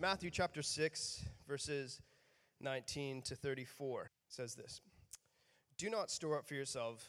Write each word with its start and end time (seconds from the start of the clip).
Matthew 0.00 0.30
chapter 0.30 0.62
6, 0.62 1.26
verses 1.46 2.00
19 2.62 3.20
to 3.20 3.34
34 3.34 4.10
says 4.28 4.54
this 4.54 4.80
Do 5.76 5.90
not 5.90 6.10
store 6.10 6.38
up 6.38 6.48
for 6.48 6.54
yourselves 6.54 7.04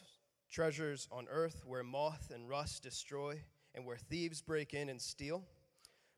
treasures 0.50 1.08
on 1.10 1.26
earth 1.30 1.62
where 1.64 1.82
moth 1.82 2.30
and 2.34 2.50
rust 2.50 2.82
destroy 2.82 3.40
and 3.74 3.86
where 3.86 3.96
thieves 3.96 4.42
break 4.42 4.74
in 4.74 4.90
and 4.90 5.00
steal, 5.00 5.42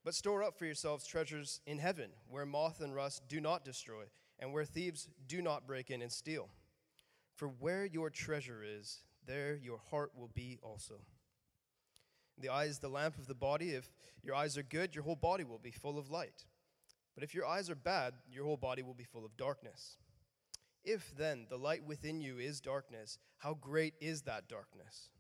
but 0.04 0.16
store 0.16 0.42
up 0.42 0.58
for 0.58 0.64
yourselves 0.64 1.06
treasures 1.06 1.60
in 1.64 1.78
heaven 1.78 2.10
where 2.28 2.44
moth 2.44 2.80
and 2.80 2.92
rust 2.92 3.22
do 3.28 3.40
not 3.40 3.64
destroy 3.64 4.02
and 4.40 4.52
where 4.52 4.64
thieves 4.64 5.08
do 5.28 5.40
not 5.40 5.68
break 5.68 5.92
in 5.92 6.02
and 6.02 6.10
steal. 6.10 6.48
For 7.36 7.46
where 7.46 7.84
your 7.84 8.10
treasure 8.10 8.64
is, 8.66 8.98
there 9.24 9.54
your 9.62 9.78
heart 9.90 10.10
will 10.16 10.32
be 10.34 10.58
also. 10.60 10.94
The 12.36 12.48
eye 12.48 12.64
is 12.64 12.80
the 12.80 12.88
lamp 12.88 13.16
of 13.16 13.28
the 13.28 13.34
body. 13.36 13.70
If 13.70 13.88
your 14.24 14.34
eyes 14.34 14.58
are 14.58 14.64
good, 14.64 14.92
your 14.92 15.04
whole 15.04 15.14
body 15.14 15.44
will 15.44 15.60
be 15.60 15.70
full 15.70 16.00
of 16.00 16.10
light. 16.10 16.44
But 17.14 17.24
if 17.24 17.34
your 17.34 17.46
eyes 17.46 17.70
are 17.70 17.76
bad, 17.76 18.14
your 18.30 18.44
whole 18.44 18.56
body 18.56 18.82
will 18.82 18.94
be 18.94 19.04
full 19.04 19.24
of 19.24 19.36
darkness. 19.36 19.96
If 20.84 21.14
then 21.16 21.46
the 21.48 21.56
light 21.56 21.84
within 21.84 22.20
you 22.20 22.38
is 22.38 22.60
darkness, 22.60 23.18
how 23.38 23.54
great 23.54 23.94
is 24.00 24.22
that 24.22 24.48
darkness? 24.48 25.10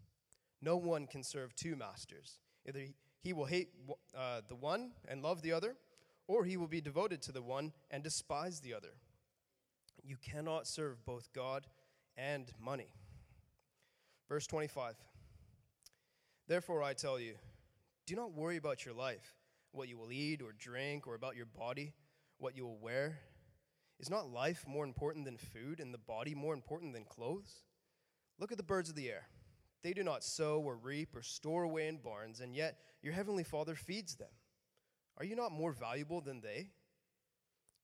No 0.60 0.76
one 0.76 1.06
can 1.06 1.22
serve 1.22 1.54
two 1.54 1.76
masters. 1.76 2.38
Either 2.66 2.86
he 3.22 3.32
will 3.32 3.44
hate 3.44 3.68
uh, 4.16 4.40
the 4.48 4.54
one 4.54 4.90
and 5.08 5.22
love 5.22 5.42
the 5.42 5.52
other, 5.52 5.76
or 6.26 6.44
he 6.44 6.56
will 6.56 6.68
be 6.68 6.80
devoted 6.80 7.22
to 7.22 7.32
the 7.32 7.42
one 7.42 7.72
and 7.90 8.02
despise 8.02 8.60
the 8.60 8.74
other. 8.74 8.94
You 10.02 10.16
cannot 10.16 10.66
serve 10.66 11.04
both 11.04 11.32
God 11.32 11.66
and 12.16 12.50
money. 12.60 12.92
Verse 14.28 14.46
25 14.46 14.94
Therefore 16.46 16.82
I 16.82 16.92
tell 16.92 17.18
you, 17.18 17.34
do 18.06 18.14
not 18.16 18.32
worry 18.32 18.56
about 18.56 18.84
your 18.84 18.94
life 18.94 19.34
what 19.74 19.88
you 19.88 19.98
will 19.98 20.12
eat 20.12 20.40
or 20.42 20.52
drink, 20.52 21.06
or 21.06 21.14
about 21.14 21.36
your 21.36 21.46
body, 21.46 21.92
what 22.38 22.56
you 22.56 22.64
will 22.64 22.78
wear? 22.78 23.18
Is 24.00 24.10
not 24.10 24.30
life 24.30 24.64
more 24.66 24.84
important 24.84 25.24
than 25.24 25.36
food, 25.36 25.80
and 25.80 25.92
the 25.92 25.98
body 25.98 26.34
more 26.34 26.54
important 26.54 26.92
than 26.94 27.04
clothes? 27.04 27.64
Look 28.38 28.50
at 28.52 28.58
the 28.58 28.64
birds 28.64 28.88
of 28.88 28.96
the 28.96 29.08
air. 29.08 29.28
They 29.82 29.92
do 29.92 30.02
not 30.02 30.24
sow 30.24 30.60
or 30.60 30.76
reap 30.76 31.14
or 31.14 31.22
store 31.22 31.62
away 31.62 31.88
in 31.88 31.98
barns, 31.98 32.40
and 32.40 32.54
yet 32.54 32.78
your 33.02 33.12
heavenly 33.12 33.44
Father 33.44 33.74
feeds 33.74 34.16
them. 34.16 34.30
Are 35.18 35.24
you 35.24 35.36
not 35.36 35.52
more 35.52 35.72
valuable 35.72 36.20
than 36.20 36.40
they? 36.40 36.70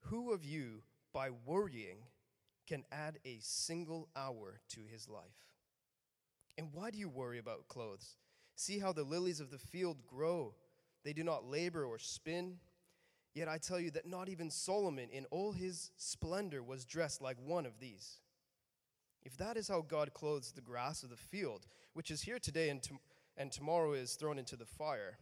Who 0.05 0.33
of 0.33 0.45
you, 0.45 0.83
by 1.13 1.31
worrying, 1.31 1.99
can 2.67 2.85
add 2.91 3.19
a 3.25 3.39
single 3.41 4.09
hour 4.17 4.61
to 4.71 4.81
his 4.91 5.09
life? 5.09 5.55
And 6.57 6.69
why 6.73 6.91
do 6.91 6.99
you 6.99 7.09
worry 7.09 7.39
about 7.39 7.69
clothes? 7.69 8.17
See 8.57 8.79
how 8.79 8.93
the 8.93 9.05
lilies 9.05 9.41
of 9.41 9.51
the 9.51 9.59
field 9.59 10.07
grow. 10.07 10.55
They 11.05 11.13
do 11.13 11.25
not 11.25 11.45
labor 11.45 11.85
or 11.85 11.99
spin. 11.99 12.57
Yet 13.35 13.49
I 13.49 13.59
tell 13.59 13.79
you 13.81 13.91
that 13.93 14.07
not 14.07 14.29
even 14.29 14.51
Solomon 14.51 15.09
in 15.11 15.27
all 15.31 15.53
his 15.53 15.93
splendor 15.97 16.63
was 16.63 16.85
dressed 16.85 17.23
like 17.23 17.37
one 17.45 17.65
of 17.65 17.79
these. 17.79 18.19
If 19.23 19.37
that 19.37 19.57
is 19.57 19.69
how 19.69 19.83
God 19.83 20.15
clothes 20.15 20.53
the 20.53 20.61
grass 20.61 21.03
of 21.03 21.11
the 21.11 21.17
field, 21.17 21.67
which 21.93 22.11
is 22.11 22.23
here 22.23 22.39
today 22.39 22.71
and, 22.71 22.83
to- 22.83 22.99
and 23.37 23.53
tomorrow 23.53 23.93
is 23.93 24.15
thrown 24.15 24.39
into 24.39 24.57
the 24.57 24.65
fire, 24.65 25.19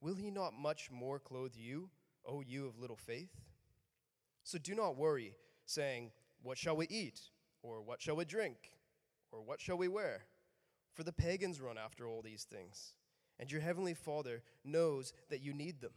will 0.00 0.14
he 0.14 0.30
not 0.30 0.54
much 0.54 0.90
more 0.90 1.18
clothe 1.18 1.54
you, 1.54 1.90
O 2.26 2.40
you 2.40 2.66
of 2.66 2.78
little 2.78 2.96
faith? 2.96 3.30
So 4.42 4.58
do 4.58 4.74
not 4.74 4.96
worry, 4.96 5.34
saying, 5.66 6.10
What 6.42 6.58
shall 6.58 6.76
we 6.76 6.86
eat? 6.88 7.20
Or 7.62 7.82
what 7.82 8.00
shall 8.00 8.16
we 8.16 8.24
drink? 8.24 8.56
Or 9.30 9.42
what 9.42 9.60
shall 9.60 9.76
we 9.76 9.88
wear? 9.88 10.22
For 10.94 11.02
the 11.02 11.12
pagans 11.12 11.60
run 11.60 11.76
after 11.76 12.08
all 12.08 12.22
these 12.22 12.44
things 12.44 12.94
and 13.38 13.50
your 13.50 13.60
heavenly 13.60 13.94
Father 13.94 14.42
knows 14.64 15.12
that 15.30 15.42
you 15.42 15.52
need 15.52 15.80
them. 15.80 15.92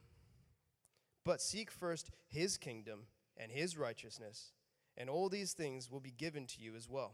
But 1.23 1.41
seek 1.41 1.71
first 1.71 2.09
his 2.27 2.57
kingdom 2.57 3.01
and 3.37 3.51
his 3.51 3.77
righteousness, 3.77 4.53
and 4.97 5.09
all 5.09 5.29
these 5.29 5.53
things 5.53 5.89
will 5.89 5.99
be 5.99 6.11
given 6.11 6.45
to 6.47 6.61
you 6.61 6.75
as 6.75 6.89
well. 6.89 7.13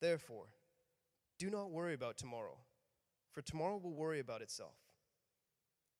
Therefore, 0.00 0.46
do 1.38 1.50
not 1.50 1.70
worry 1.70 1.94
about 1.94 2.16
tomorrow, 2.16 2.58
for 3.32 3.42
tomorrow 3.42 3.76
will 3.76 3.94
worry 3.94 4.20
about 4.20 4.42
itself. 4.42 4.74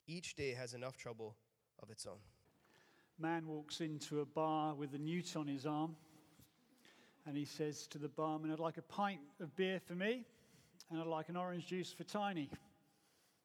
Each 0.06 0.34
day 0.34 0.54
has 0.54 0.74
enough 0.74 0.96
trouble 0.96 1.36
of 1.82 1.90
its 1.90 2.06
own. 2.06 2.18
Man 3.18 3.46
walks 3.46 3.80
into 3.80 4.20
a 4.20 4.26
bar 4.26 4.74
with 4.74 4.94
a 4.94 4.98
newt 4.98 5.36
on 5.36 5.46
his 5.46 5.66
arm, 5.66 5.94
and 7.26 7.36
he 7.36 7.44
says 7.44 7.86
to 7.88 7.98
the 7.98 8.08
barman, 8.08 8.50
I'd 8.50 8.58
like 8.58 8.78
a 8.78 8.82
pint 8.82 9.20
of 9.40 9.54
beer 9.56 9.78
for 9.78 9.94
me, 9.94 10.24
and 10.90 10.98
I'd 10.98 11.06
like 11.06 11.28
an 11.28 11.36
orange 11.36 11.66
juice 11.66 11.92
for 11.92 12.04
Tiny. 12.04 12.50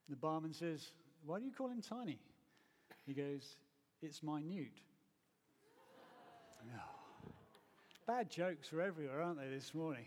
The 0.09 0.15
barman 0.15 0.53
says, 0.53 0.91
Why 1.25 1.39
do 1.39 1.45
you 1.45 1.51
call 1.51 1.69
him 1.69 1.81
Tiny? 1.81 2.19
He 3.05 3.13
goes, 3.13 3.57
It's 4.01 4.21
newt. 4.23 4.79
Oh. 6.63 7.31
Bad 8.07 8.29
jokes 8.29 8.71
are 8.71 8.81
everywhere, 8.81 9.21
aren't 9.21 9.39
they, 9.39 9.49
this 9.49 9.73
morning? 9.73 10.05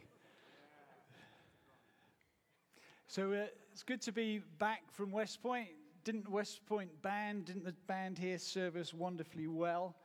So 3.10 3.32
uh, 3.32 3.46
it's 3.72 3.82
good 3.82 4.02
to 4.02 4.12
be 4.12 4.42
back 4.58 4.82
from 4.92 5.10
West 5.10 5.42
Point. 5.42 5.68
Didn't 6.04 6.28
West 6.28 6.66
Point 6.66 6.90
band, 7.00 7.46
didn't 7.46 7.64
the 7.64 7.74
band 7.86 8.18
here 8.18 8.38
serve 8.38 8.76
us 8.76 8.92
wonderfully 8.92 9.46
well? 9.46 9.96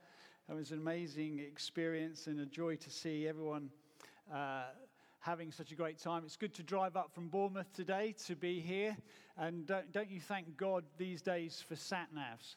It 0.48 0.54
was 0.54 0.70
an 0.70 0.78
amazing 0.78 1.38
experience 1.38 2.28
and 2.28 2.40
a 2.40 2.46
joy 2.46 2.76
to 2.76 2.90
see 2.90 3.28
everyone 3.28 3.68
uh, 4.32 4.64
having 5.24 5.50
such 5.50 5.72
a 5.72 5.74
great 5.74 5.98
time. 5.98 6.22
It's 6.26 6.36
good 6.36 6.52
to 6.54 6.62
drive 6.62 6.96
up 6.96 7.10
from 7.14 7.28
Bournemouth 7.28 7.72
today 7.72 8.14
to 8.26 8.36
be 8.36 8.60
here. 8.60 8.94
And 9.38 9.64
don't, 9.64 9.90
don't 9.90 10.10
you 10.10 10.20
thank 10.20 10.54
God 10.58 10.84
these 10.98 11.22
days 11.22 11.64
for 11.66 11.76
sat 11.76 12.08
navs? 12.14 12.56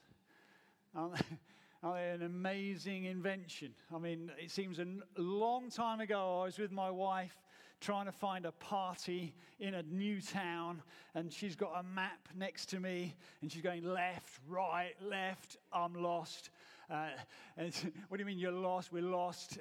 Aren't 0.94 1.14
they, 1.14 1.38
aren't 1.82 1.98
they 1.98 2.10
an 2.10 2.24
amazing 2.24 3.06
invention? 3.06 3.74
I 3.96 4.00
mean, 4.00 4.32
it 4.38 4.52
seems 4.52 4.80
a 4.80 4.86
long 5.16 5.70
time 5.70 6.02
ago 6.02 6.42
I 6.42 6.44
was 6.44 6.60
with 6.60 6.74
my 6.74 6.92
wife 6.92 7.42
trying 7.80 8.06
to 8.06 8.12
find 8.12 8.46
a 8.46 8.52
party 8.52 9.34
in 9.62 9.76
a 9.76 9.84
new 9.84 10.20
town, 10.20 10.82
and 11.16 11.32
she's 11.32 11.56
got 11.56 11.72
a 11.80 11.84
map 11.84 12.28
next 12.36 12.66
to 12.66 12.82
me, 12.82 13.16
and 13.42 13.50
she's 13.50 13.62
going 13.62 13.86
left, 13.86 14.42
right, 14.46 14.94
left. 15.02 15.56
I'm 15.72 15.94
lost. 15.94 16.50
Uh, 16.92 17.12
and 17.56 17.74
what 18.10 18.18
do 18.18 18.22
you 18.22 18.26
mean 18.26 18.40
you're 18.40 18.52
lost? 18.52 18.92
We're 18.92 19.04
lost. 19.04 19.58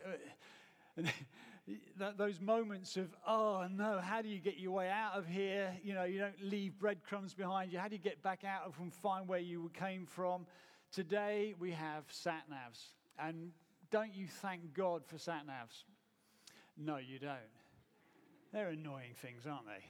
Uh, 0.99 1.03
that, 1.99 2.17
those 2.17 2.41
moments 2.41 2.97
of, 2.97 3.15
oh 3.27 3.67
no, 3.71 3.99
how 4.01 4.23
do 4.23 4.29
you 4.29 4.39
get 4.39 4.59
your 4.59 4.73
way 4.73 4.89
out 4.89 5.15
of 5.15 5.27
here? 5.27 5.75
You 5.83 5.95
know, 5.95 6.05
you 6.05 6.19
don't 6.19 6.41
leave 6.43 6.79
breadcrumbs 6.79 7.35
behind 7.35 7.73
you. 7.73 7.79
How 7.79 7.89
do 7.89 7.97
you 7.97 8.03
get 8.03 8.23
back 8.23 8.45
out 8.45 8.67
of 8.67 8.79
and 8.79 8.93
find 8.93 9.27
where 9.27 9.41
you 9.41 9.71
came 9.75 10.07
from? 10.07 10.47
Today 10.93 11.55
we 11.59 11.73
have 11.73 12.05
sat 12.09 12.45
navs. 12.51 12.81
And 13.19 13.51
don't 13.91 14.15
you 14.15 14.27
thank 14.27 14.75
God 14.75 15.05
for 15.07 15.19
sat 15.19 15.47
navs? 15.47 15.85
No, 16.77 16.99
you 16.99 17.19
don't. 17.19 17.39
They're 18.53 18.69
annoying 18.69 19.15
things, 19.15 19.47
aren't 19.47 19.67
they? 19.67 19.85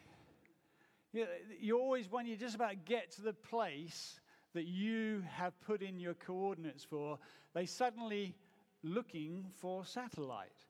You, 1.18 1.26
you 1.60 1.78
always, 1.78 2.10
when 2.10 2.26
you 2.26 2.36
just 2.36 2.54
about 2.54 2.84
get 2.84 3.10
to 3.12 3.22
the 3.22 3.32
place 3.32 4.20
that 4.54 4.64
you 4.64 5.22
have 5.30 5.58
put 5.60 5.82
in 5.82 6.00
your 6.00 6.14
coordinates 6.14 6.84
for, 6.84 7.18
they 7.54 7.66
suddenly 7.66 8.34
looking 8.82 9.46
for 9.56 9.84
satellite. 9.84 10.65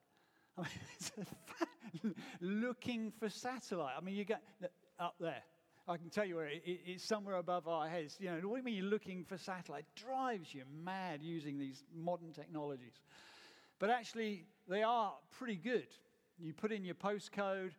I 0.58 0.62
mean, 0.62 0.70
it's 0.98 1.12
looking 2.40 3.12
for 3.18 3.28
satellite. 3.28 3.94
I 3.96 4.00
mean, 4.00 4.14
you 4.14 4.24
get 4.24 4.42
up 4.98 5.14
there. 5.20 5.42
I 5.88 5.96
can 5.96 6.10
tell 6.10 6.24
you 6.24 6.36
where 6.36 6.46
it, 6.46 6.62
it, 6.64 6.80
it's 6.86 7.04
somewhere 7.04 7.36
above 7.36 7.68
our 7.68 7.88
heads. 7.88 8.16
You 8.18 8.30
know, 8.30 8.48
what 8.48 8.54
do 8.54 8.56
you 8.56 8.62
mean 8.62 8.74
you're 8.74 8.84
looking 8.84 9.24
for 9.24 9.38
satellite? 9.38 9.84
Drives 9.94 10.52
you 10.52 10.62
mad 10.84 11.22
using 11.22 11.58
these 11.58 11.84
modern 11.94 12.32
technologies. 12.32 13.00
But 13.78 13.90
actually, 13.90 14.46
they 14.68 14.82
are 14.82 15.12
pretty 15.38 15.56
good. 15.56 15.86
You 16.38 16.52
put 16.52 16.72
in 16.72 16.84
your 16.84 16.94
postcode, 16.94 17.72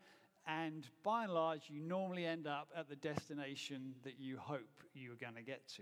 and 0.48 0.88
by 1.04 1.26
and 1.26 1.34
large, 1.34 1.64
you 1.68 1.82
normally 1.82 2.26
end 2.26 2.48
up 2.48 2.70
at 2.76 2.88
the 2.88 2.96
destination 2.96 3.96
that 4.04 4.20
you 4.20 4.38
hope 4.38 4.84
you're 4.94 5.16
going 5.16 5.36
to 5.36 5.42
get 5.42 5.68
to. 5.76 5.82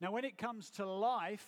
Now, 0.00 0.12
when 0.12 0.24
it 0.24 0.38
comes 0.38 0.70
to 0.72 0.86
life, 0.86 1.46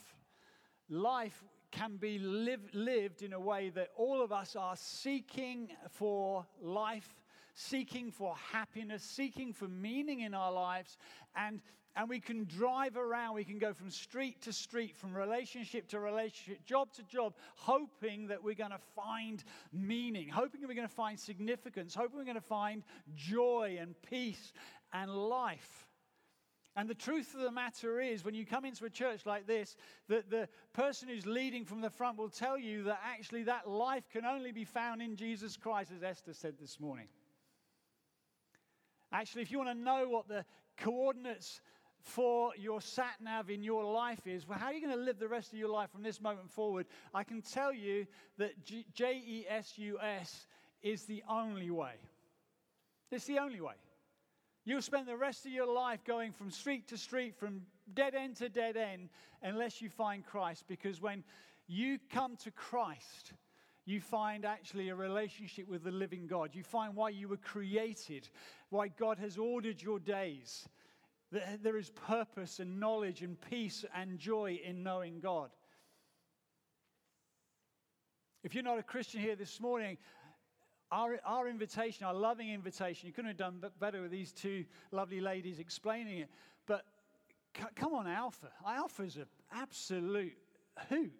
life 0.88 1.42
can 1.70 1.96
be 1.96 2.18
live, 2.18 2.60
lived 2.72 3.22
in 3.22 3.32
a 3.32 3.40
way 3.40 3.70
that 3.70 3.88
all 3.96 4.22
of 4.22 4.32
us 4.32 4.56
are 4.56 4.76
seeking 4.76 5.68
for 5.90 6.46
life, 6.60 7.22
seeking 7.54 8.10
for 8.10 8.34
happiness, 8.52 9.02
seeking 9.02 9.52
for 9.52 9.68
meaning 9.68 10.20
in 10.20 10.34
our 10.34 10.52
lives, 10.52 10.96
and 11.36 11.60
and 11.98 12.08
we 12.08 12.20
can 12.20 12.44
drive 12.44 12.96
around. 12.96 13.34
We 13.34 13.42
can 13.42 13.58
go 13.58 13.72
from 13.72 13.90
street 13.90 14.40
to 14.42 14.52
street, 14.52 14.96
from 14.96 15.16
relationship 15.16 15.88
to 15.88 15.98
relationship, 15.98 16.64
job 16.64 16.92
to 16.92 17.02
job, 17.02 17.34
hoping 17.56 18.28
that 18.28 18.42
we're 18.42 18.54
going 18.54 18.70
to 18.70 18.78
find 18.94 19.42
meaning, 19.72 20.28
hoping 20.28 20.60
we're 20.60 20.74
going 20.74 20.86
to 20.86 20.94
find 20.94 21.18
significance, 21.18 21.96
hoping 21.96 22.16
we're 22.16 22.24
going 22.24 22.36
to 22.36 22.40
find 22.40 22.84
joy 23.16 23.78
and 23.80 23.96
peace 24.08 24.52
and 24.92 25.10
life. 25.10 25.87
And 26.78 26.88
the 26.88 26.94
truth 26.94 27.34
of 27.34 27.40
the 27.40 27.50
matter 27.50 28.00
is, 28.00 28.24
when 28.24 28.34
you 28.34 28.46
come 28.46 28.64
into 28.64 28.84
a 28.84 28.90
church 28.90 29.26
like 29.26 29.48
this, 29.48 29.74
that 30.06 30.30
the 30.30 30.48
person 30.74 31.08
who's 31.08 31.26
leading 31.26 31.64
from 31.64 31.80
the 31.80 31.90
front 31.90 32.16
will 32.16 32.28
tell 32.28 32.56
you 32.56 32.84
that 32.84 33.00
actually 33.04 33.42
that 33.42 33.68
life 33.68 34.04
can 34.12 34.24
only 34.24 34.52
be 34.52 34.64
found 34.64 35.02
in 35.02 35.16
Jesus 35.16 35.56
Christ, 35.56 35.90
as 35.90 36.04
Esther 36.04 36.32
said 36.32 36.54
this 36.60 36.78
morning. 36.78 37.08
Actually, 39.10 39.42
if 39.42 39.50
you 39.50 39.58
want 39.58 39.76
to 39.76 39.84
know 39.84 40.08
what 40.08 40.28
the 40.28 40.44
coordinates 40.76 41.60
for 41.98 42.52
your 42.56 42.80
sat 42.80 43.16
nav 43.20 43.50
in 43.50 43.64
your 43.64 43.82
life 43.82 44.24
is, 44.28 44.46
well, 44.46 44.56
how 44.56 44.66
are 44.66 44.72
you 44.72 44.80
going 44.80 44.96
to 44.96 45.02
live 45.02 45.18
the 45.18 45.26
rest 45.26 45.52
of 45.52 45.58
your 45.58 45.70
life 45.70 45.90
from 45.90 46.04
this 46.04 46.20
moment 46.20 46.48
forward? 46.48 46.86
I 47.12 47.24
can 47.24 47.42
tell 47.42 47.72
you 47.72 48.06
that 48.36 48.52
J 48.94 49.20
E 49.26 49.46
S 49.48 49.72
U 49.78 49.98
S 50.00 50.46
is 50.80 51.06
the 51.06 51.24
only 51.28 51.72
way. 51.72 51.94
It's 53.10 53.24
the 53.24 53.40
only 53.40 53.60
way. 53.60 53.74
You'll 54.64 54.82
spend 54.82 55.08
the 55.08 55.16
rest 55.16 55.46
of 55.46 55.52
your 55.52 55.72
life 55.72 56.04
going 56.04 56.32
from 56.32 56.50
street 56.50 56.88
to 56.88 56.98
street, 56.98 57.34
from 57.34 57.62
dead 57.94 58.14
end 58.14 58.36
to 58.36 58.48
dead 58.48 58.76
end, 58.76 59.08
unless 59.42 59.80
you 59.80 59.88
find 59.88 60.24
Christ. 60.24 60.64
Because 60.68 61.00
when 61.00 61.24
you 61.66 61.98
come 62.10 62.36
to 62.36 62.50
Christ, 62.50 63.32
you 63.86 64.00
find 64.00 64.44
actually 64.44 64.90
a 64.90 64.94
relationship 64.94 65.66
with 65.66 65.84
the 65.84 65.90
living 65.90 66.26
God. 66.26 66.50
You 66.54 66.62
find 66.62 66.94
why 66.94 67.08
you 67.08 67.28
were 67.28 67.38
created, 67.38 68.28
why 68.68 68.88
God 68.88 69.18
has 69.18 69.38
ordered 69.38 69.80
your 69.80 69.98
days. 69.98 70.68
There 71.62 71.78
is 71.78 71.90
purpose 71.90 72.58
and 72.58 72.78
knowledge 72.78 73.22
and 73.22 73.40
peace 73.50 73.84
and 73.94 74.18
joy 74.18 74.60
in 74.62 74.82
knowing 74.82 75.20
God. 75.20 75.50
If 78.44 78.54
you're 78.54 78.64
not 78.64 78.78
a 78.78 78.82
Christian 78.82 79.20
here 79.20 79.36
this 79.36 79.60
morning, 79.60 79.98
our, 80.90 81.18
our 81.24 81.48
invitation, 81.48 82.06
our 82.06 82.14
loving 82.14 82.50
invitation, 82.50 83.06
you 83.06 83.12
couldn't 83.12 83.28
have 83.28 83.36
done 83.36 83.62
better 83.78 84.02
with 84.02 84.10
these 84.10 84.32
two 84.32 84.64
lovely 84.90 85.20
ladies 85.20 85.58
explaining 85.58 86.18
it. 86.18 86.30
But 86.66 86.84
c- 87.56 87.64
come 87.74 87.94
on, 87.94 88.06
Alpha. 88.06 88.48
Alpha 88.66 89.02
is 89.02 89.16
an 89.16 89.26
absolute 89.52 90.36
hoot. 90.88 91.12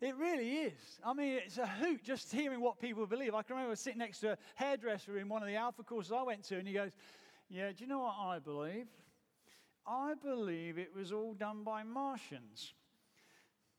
It 0.00 0.16
really 0.16 0.54
is. 0.54 1.00
I 1.04 1.14
mean, 1.14 1.38
it's 1.44 1.58
a 1.58 1.66
hoot 1.66 2.02
just 2.02 2.32
hearing 2.32 2.60
what 2.60 2.80
people 2.80 3.06
believe. 3.06 3.34
I 3.34 3.42
can 3.42 3.54
remember 3.54 3.76
sitting 3.76 4.00
next 4.00 4.18
to 4.20 4.32
a 4.32 4.38
hairdresser 4.56 5.16
in 5.18 5.28
one 5.28 5.42
of 5.42 5.48
the 5.48 5.54
Alpha 5.54 5.84
courses 5.84 6.12
I 6.12 6.22
went 6.22 6.42
to, 6.44 6.58
and 6.58 6.66
he 6.66 6.74
goes, 6.74 6.90
Yeah, 7.48 7.70
do 7.70 7.84
you 7.84 7.86
know 7.86 8.00
what 8.00 8.16
I 8.18 8.40
believe? 8.40 8.88
I 9.86 10.14
believe 10.14 10.76
it 10.76 10.94
was 10.94 11.12
all 11.12 11.34
done 11.34 11.62
by 11.62 11.84
Martians. 11.84 12.74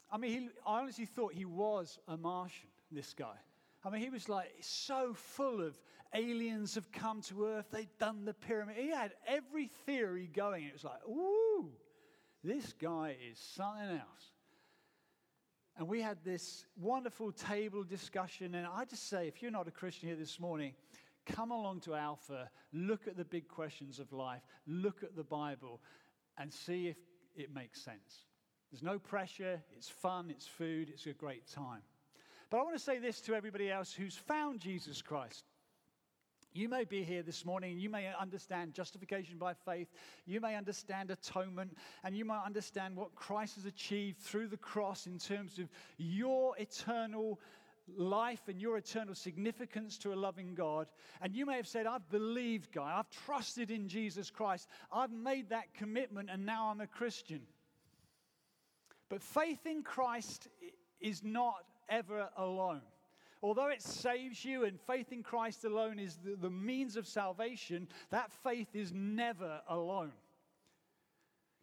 I 0.09 0.17
mean, 0.17 0.31
he, 0.31 0.49
I 0.65 0.79
honestly 0.79 1.05
thought 1.05 1.33
he 1.33 1.45
was 1.45 1.99
a 2.07 2.15
Martian, 2.15 2.69
this 2.91 3.13
guy. 3.13 3.35
I 3.85 3.89
mean, 3.89 4.01
he 4.01 4.09
was 4.09 4.29
like 4.29 4.53
so 4.61 5.13
full 5.13 5.61
of 5.61 5.77
aliens 6.13 6.75
have 6.75 6.91
come 6.91 7.21
to 7.23 7.45
Earth, 7.45 7.65
they've 7.71 7.97
done 7.97 8.25
the 8.25 8.33
pyramid. 8.33 8.75
He 8.77 8.89
had 8.89 9.13
every 9.27 9.67
theory 9.85 10.29
going. 10.33 10.63
It 10.65 10.73
was 10.73 10.83
like, 10.83 11.05
ooh, 11.07 11.71
this 12.43 12.73
guy 12.73 13.17
is 13.29 13.39
something 13.39 13.89
else. 13.89 14.31
And 15.75 15.87
we 15.87 16.01
had 16.01 16.17
this 16.23 16.65
wonderful 16.79 17.31
table 17.31 17.83
discussion. 17.83 18.53
And 18.55 18.67
I 18.67 18.85
just 18.85 19.09
say, 19.09 19.27
if 19.27 19.41
you're 19.41 19.51
not 19.51 19.67
a 19.67 19.71
Christian 19.71 20.09
here 20.09 20.17
this 20.17 20.39
morning, 20.39 20.73
come 21.25 21.51
along 21.51 21.81
to 21.81 21.95
Alpha, 21.95 22.49
look 22.73 23.07
at 23.07 23.17
the 23.17 23.25
big 23.25 23.47
questions 23.47 23.99
of 23.99 24.13
life, 24.13 24.43
look 24.67 25.01
at 25.03 25.15
the 25.15 25.23
Bible, 25.23 25.81
and 26.37 26.53
see 26.53 26.89
if 26.89 26.97
it 27.35 27.53
makes 27.53 27.81
sense. 27.81 28.27
There's 28.71 28.83
no 28.83 28.99
pressure, 28.99 29.61
it's 29.75 29.89
fun, 29.89 30.29
it's 30.29 30.47
food, 30.47 30.89
it's 30.89 31.07
a 31.07 31.13
great 31.13 31.47
time. 31.47 31.81
But 32.49 32.59
I 32.59 32.63
want 32.63 32.75
to 32.75 32.83
say 32.83 32.99
this 32.99 33.21
to 33.21 33.35
everybody 33.35 33.71
else 33.71 33.93
who's 33.93 34.15
found 34.15 34.59
Jesus 34.59 35.01
Christ. 35.01 35.45
You 36.53 36.69
may 36.69 36.83
be 36.83 37.03
here 37.03 37.23
this 37.23 37.45
morning, 37.45 37.79
you 37.79 37.89
may 37.89 38.13
understand 38.13 38.75
justification 38.75 39.39
by 39.39 39.55
faith, 39.55 39.87
you 40.27 40.39
may 40.39 40.55
understand 40.55 41.09
atonement, 41.09 41.75
and 42.03 42.15
you 42.15 42.25
might 42.25 42.45
understand 42.45 42.95
what 42.95 43.15
Christ 43.15 43.55
has 43.55 43.65
achieved 43.65 44.19
through 44.19 44.49
the 44.49 44.57
cross 44.57 45.07
in 45.07 45.17
terms 45.17 45.57
of 45.57 45.67
your 45.97 46.55
eternal 46.59 47.39
life 47.97 48.41
and 48.47 48.61
your 48.61 48.77
eternal 48.77 49.15
significance 49.15 49.97
to 49.97 50.13
a 50.13 50.15
loving 50.15 50.53
God. 50.53 50.87
And 51.21 51.35
you 51.35 51.47
may 51.47 51.55
have 51.55 51.67
said, 51.67 51.87
I've 51.87 52.07
believed 52.09 52.71
God, 52.71 52.93
I've 52.93 53.09
trusted 53.25 53.71
in 53.71 53.87
Jesus 53.87 54.29
Christ, 54.29 54.67
I've 54.91 55.11
made 55.11 55.49
that 55.49 55.73
commitment, 55.73 56.29
and 56.31 56.45
now 56.45 56.69
I'm 56.69 56.81
a 56.81 56.87
Christian. 56.87 57.41
But 59.09 59.23
faith 59.23 59.65
in 59.65 59.81
Christ 59.81 60.47
is 61.01 61.23
not 61.23 61.65
ever 61.89 62.29
alone. 62.37 62.81
Although 63.41 63.67
it 63.67 63.81
saves 63.81 64.45
you 64.45 64.63
and 64.63 64.79
faith 64.79 65.11
in 65.11 65.21
Christ 65.21 65.65
alone 65.65 65.99
is 65.99 66.17
the, 66.23 66.35
the 66.35 66.49
means 66.49 66.95
of 66.95 67.05
salvation, 67.05 67.89
that 68.09 68.31
faith 68.31 68.69
is 68.73 68.93
never 68.93 69.61
alone. 69.67 70.13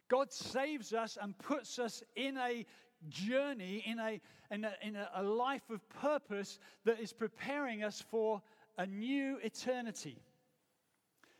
God 0.07 0.31
saves 0.31 0.93
us 0.93 1.17
and 1.19 1.37
puts 1.37 1.79
us 1.79 2.03
in 2.15 2.37
a 2.37 2.65
journey, 3.09 3.83
in 3.85 3.97
a, 3.97 4.21
in 4.51 4.65
a, 4.65 4.73
in 4.83 4.97
a, 5.15 5.23
life 5.23 5.69
of 5.69 5.87
purpose 5.89 6.59
that 6.85 6.99
is 6.99 7.13
preparing 7.13 7.83
us 7.83 8.03
for 8.11 8.41
a 8.77 8.85
new 8.85 9.37
eternity. 9.41 10.17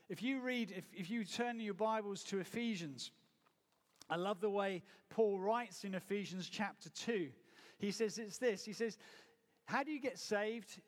If 0.10 0.24
you 0.24 0.42
read, 0.42 0.74
if, 0.76 0.86
if 0.94 1.10
you 1.10 1.24
turn 1.24 1.60
your 1.60 1.74
Bibles 1.74 2.24
to 2.26 2.40
Ephesians, 2.40 3.12
I 4.10 4.16
love 4.16 4.42
the 4.42 4.50
way 4.50 4.84
Paul 5.10 5.40
writes 5.40 5.84
in 5.84 5.94
Ephesians 5.94 6.50
chapter 6.50 6.90
2. 6.90 7.30
He 7.82 7.92
says 7.92 8.18
it's 8.18 8.38
this. 8.38 8.64
He 8.64 8.74
says, 8.74 8.98
How 9.66 9.84
do 9.84 9.92
you 9.92 10.00
get 10.00 10.18
saved? 10.18 10.80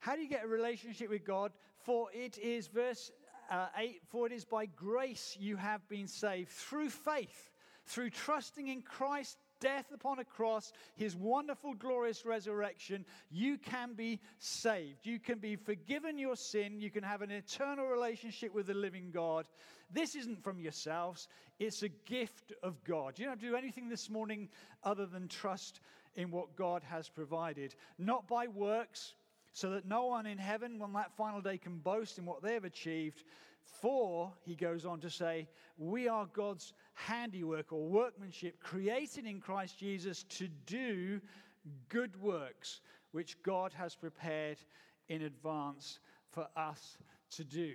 How 0.00 0.16
do 0.16 0.22
you 0.22 0.28
get 0.28 0.44
a 0.44 0.48
relationship 0.48 1.08
with 1.08 1.24
God? 1.24 1.52
For 1.78 2.08
it 2.12 2.36
is, 2.38 2.66
verse 2.66 3.10
uh, 3.50 3.68
8, 3.76 4.02
for 4.08 4.26
it 4.26 4.32
is 4.32 4.44
by 4.44 4.66
grace 4.66 5.36
you 5.38 5.56
have 5.56 5.86
been 5.88 6.06
saved 6.06 6.50
through 6.50 6.90
faith, 6.90 7.50
through 7.86 8.10
trusting 8.10 8.68
in 8.68 8.82
Christ's 8.82 9.36
death 9.60 9.92
upon 9.94 10.18
a 10.18 10.24
cross, 10.24 10.72
his 10.96 11.14
wonderful, 11.14 11.74
glorious 11.74 12.24
resurrection, 12.24 13.04
you 13.30 13.58
can 13.58 13.92
be 13.94 14.18
saved. 14.38 15.06
You 15.06 15.20
can 15.20 15.38
be 15.38 15.54
forgiven 15.54 16.18
your 16.18 16.36
sin. 16.36 16.80
You 16.80 16.90
can 16.90 17.02
have 17.04 17.22
an 17.22 17.30
eternal 17.30 17.86
relationship 17.86 18.54
with 18.54 18.66
the 18.66 18.74
living 18.74 19.10
God. 19.12 19.46
This 19.92 20.14
isn't 20.14 20.42
from 20.42 20.60
yourselves, 20.60 21.28
it's 21.58 21.82
a 21.82 21.88
gift 21.88 22.52
of 22.62 22.82
God. 22.84 23.18
You 23.18 23.26
don't 23.26 23.32
have 23.32 23.40
to 23.40 23.48
do 23.48 23.56
anything 23.56 23.88
this 23.88 24.08
morning 24.08 24.48
other 24.82 25.04
than 25.04 25.28
trust 25.28 25.80
in 26.20 26.30
what 26.30 26.56
God 26.56 26.82
has 26.84 27.08
provided, 27.08 27.74
not 27.98 28.28
by 28.28 28.46
works, 28.46 29.14
so 29.52 29.70
that 29.70 29.86
no 29.86 30.06
one 30.06 30.26
in 30.26 30.38
heaven 30.38 30.80
on 30.82 30.92
that 30.92 31.16
final 31.16 31.40
day 31.40 31.58
can 31.58 31.78
boast 31.78 32.18
in 32.18 32.24
what 32.24 32.42
they 32.42 32.54
have 32.54 32.64
achieved. 32.64 33.24
For, 33.64 34.32
he 34.42 34.54
goes 34.54 34.84
on 34.84 35.00
to 35.00 35.10
say, 35.10 35.48
we 35.76 36.08
are 36.08 36.26
God's 36.26 36.72
handiwork 36.94 37.72
or 37.72 37.88
workmanship 37.88 38.60
created 38.60 39.26
in 39.26 39.40
Christ 39.40 39.78
Jesus 39.78 40.24
to 40.24 40.48
do 40.66 41.20
good 41.88 42.20
works, 42.20 42.80
which 43.12 43.40
God 43.42 43.72
has 43.72 43.94
prepared 43.94 44.58
in 45.08 45.22
advance 45.22 46.00
for 46.30 46.46
us 46.56 46.98
to 47.32 47.44
do. 47.44 47.74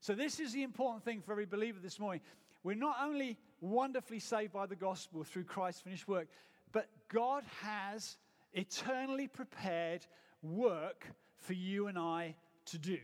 So, 0.00 0.14
this 0.14 0.40
is 0.40 0.52
the 0.52 0.62
important 0.62 1.04
thing 1.04 1.20
for 1.20 1.32
every 1.32 1.46
believer 1.46 1.78
this 1.80 2.00
morning. 2.00 2.20
We're 2.62 2.74
not 2.74 2.96
only 3.02 3.38
wonderfully 3.60 4.18
saved 4.18 4.52
by 4.52 4.66
the 4.66 4.76
gospel 4.76 5.24
through 5.24 5.44
Christ's 5.44 5.82
finished 5.82 6.08
work, 6.08 6.28
but 6.72 6.88
God 7.08 7.44
has 7.62 8.16
eternally 8.52 9.28
prepared 9.28 10.06
work 10.42 11.06
for 11.36 11.52
you 11.52 11.86
and 11.86 11.98
I 11.98 12.34
to 12.66 12.78
do. 12.78 12.98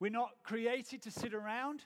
We're 0.00 0.10
not 0.10 0.30
created 0.42 1.02
to 1.02 1.10
sit 1.10 1.34
around. 1.34 1.84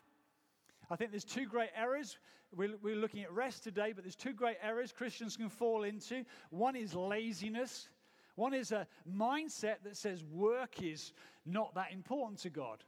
I 0.90 0.96
think 0.96 1.10
there's 1.10 1.24
two 1.24 1.46
great 1.46 1.70
errors. 1.76 2.18
We're, 2.54 2.76
we're, 2.82 2.96
looking 2.96 3.22
at 3.22 3.32
rest 3.32 3.62
today, 3.62 3.92
but 3.94 4.04
there's 4.04 4.16
two 4.16 4.32
great 4.32 4.56
errors 4.62 4.90
Christians 4.90 5.36
can 5.36 5.50
fall 5.50 5.84
into. 5.84 6.24
One 6.50 6.76
is 6.76 6.94
laziness, 6.94 7.88
one 8.36 8.54
is 8.54 8.72
a 8.72 8.86
mindset 9.10 9.76
that 9.84 9.96
says 9.96 10.24
work 10.24 10.82
is 10.82 11.12
not 11.44 11.74
that 11.74 11.92
important 11.92 12.38
to 12.40 12.50
God. 12.50 12.82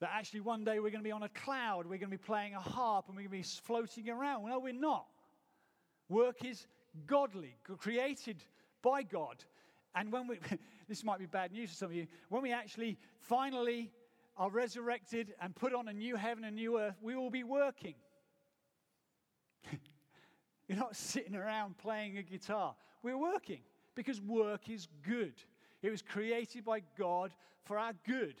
That 0.00 0.10
actually 0.14 0.40
one 0.40 0.64
day 0.64 0.80
we're 0.80 0.90
going 0.90 1.04
to 1.04 1.08
be 1.08 1.12
on 1.12 1.22
a 1.22 1.28
cloud, 1.28 1.84
we're 1.84 1.98
going 1.98 2.10
to 2.10 2.16
be 2.16 2.16
playing 2.16 2.54
a 2.54 2.60
harp, 2.60 3.06
and 3.08 3.16
we're 3.16 3.28
going 3.28 3.42
to 3.42 3.48
be 3.48 3.60
floating 3.62 4.08
around. 4.08 4.46
No, 4.46 4.58
we're 4.58 4.72
not. 4.72 5.06
Work 6.10 6.44
is 6.44 6.66
godly, 7.06 7.56
created 7.78 8.42
by 8.82 9.02
God. 9.04 9.44
And 9.94 10.12
when 10.12 10.26
we, 10.26 10.38
this 10.88 11.04
might 11.04 11.20
be 11.20 11.26
bad 11.26 11.52
news 11.52 11.70
for 11.70 11.76
some 11.76 11.90
of 11.90 11.94
you, 11.94 12.08
when 12.28 12.42
we 12.42 12.52
actually 12.52 12.98
finally 13.20 13.92
are 14.36 14.50
resurrected 14.50 15.34
and 15.40 15.54
put 15.54 15.72
on 15.72 15.88
a 15.88 15.92
new 15.92 16.16
heaven 16.16 16.44
and 16.44 16.56
new 16.56 16.78
earth, 16.78 16.96
we 17.00 17.14
will 17.14 17.30
be 17.30 17.44
working. 17.44 17.94
You're 20.68 20.78
not 20.78 20.96
sitting 20.96 21.36
around 21.36 21.78
playing 21.78 22.18
a 22.18 22.22
guitar. 22.22 22.74
We're 23.02 23.16
working 23.16 23.60
because 23.94 24.20
work 24.20 24.68
is 24.68 24.88
good. 25.06 25.34
It 25.80 25.90
was 25.90 26.02
created 26.02 26.64
by 26.64 26.82
God 26.98 27.32
for 27.64 27.78
our 27.78 27.92
good. 28.04 28.34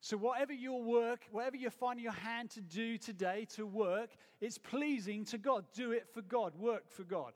So, 0.00 0.16
whatever 0.16 0.52
your 0.52 0.82
work, 0.82 1.20
whatever 1.32 1.56
you 1.56 1.70
find 1.70 2.00
your 2.00 2.12
hand 2.12 2.50
to 2.50 2.60
do 2.60 2.98
today 2.98 3.46
to 3.56 3.66
work, 3.66 4.10
it's 4.40 4.58
pleasing 4.58 5.24
to 5.26 5.38
God. 5.38 5.64
Do 5.74 5.92
it 5.92 6.06
for 6.14 6.22
God. 6.22 6.54
Work 6.56 6.90
for 6.90 7.02
God. 7.02 7.32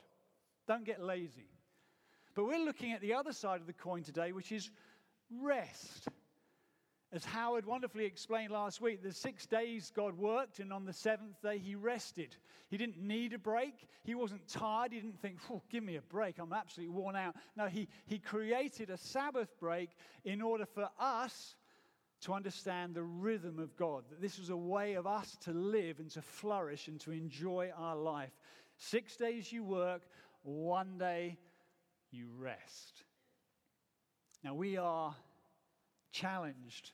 Don't 0.68 0.84
get 0.84 1.02
lazy. 1.02 1.48
But 2.34 2.44
we're 2.44 2.64
looking 2.64 2.92
at 2.92 3.00
the 3.00 3.14
other 3.14 3.32
side 3.32 3.60
of 3.60 3.66
the 3.66 3.72
coin 3.72 4.04
today, 4.04 4.32
which 4.32 4.52
is 4.52 4.70
rest. 5.40 6.08
As 7.12 7.26
Howard 7.26 7.66
wonderfully 7.66 8.06
explained 8.06 8.52
last 8.52 8.80
week, 8.80 9.02
the 9.02 9.12
six 9.12 9.44
days 9.44 9.92
God 9.94 10.16
worked, 10.16 10.60
and 10.60 10.72
on 10.72 10.86
the 10.86 10.94
seventh 10.94 11.42
day 11.42 11.58
he 11.58 11.74
rested. 11.74 12.36
He 12.70 12.78
didn't 12.78 12.96
need 12.98 13.34
a 13.34 13.38
break. 13.38 13.74
He 14.02 14.14
wasn't 14.14 14.48
tired. 14.48 14.92
He 14.92 15.00
didn't 15.00 15.20
think, 15.20 15.36
give 15.68 15.84
me 15.84 15.96
a 15.96 16.00
break. 16.00 16.38
I'm 16.38 16.54
absolutely 16.54 16.94
worn 16.94 17.14
out. 17.14 17.34
No, 17.54 17.66
he, 17.66 17.88
he 18.06 18.18
created 18.18 18.88
a 18.88 18.96
Sabbath 18.96 19.50
break 19.60 19.90
in 20.24 20.40
order 20.40 20.64
for 20.64 20.88
us 20.98 21.54
to 22.22 22.32
understand 22.32 22.94
the 22.94 23.02
rhythm 23.02 23.58
of 23.58 23.76
God, 23.76 24.04
that 24.10 24.20
this 24.20 24.38
was 24.38 24.50
a 24.50 24.56
way 24.56 24.94
of 24.94 25.06
us 25.06 25.36
to 25.42 25.52
live 25.52 25.98
and 25.98 26.10
to 26.12 26.22
flourish 26.22 26.88
and 26.88 27.00
to 27.00 27.10
enjoy 27.10 27.70
our 27.76 27.96
life. 27.96 28.30
Six 28.76 29.16
days 29.16 29.52
you 29.52 29.64
work, 29.64 30.02
one 30.42 30.98
day 30.98 31.38
you 32.10 32.28
rest. 32.38 33.04
Now, 34.44 34.54
we 34.54 34.76
are 34.76 35.14
challenged 36.12 36.92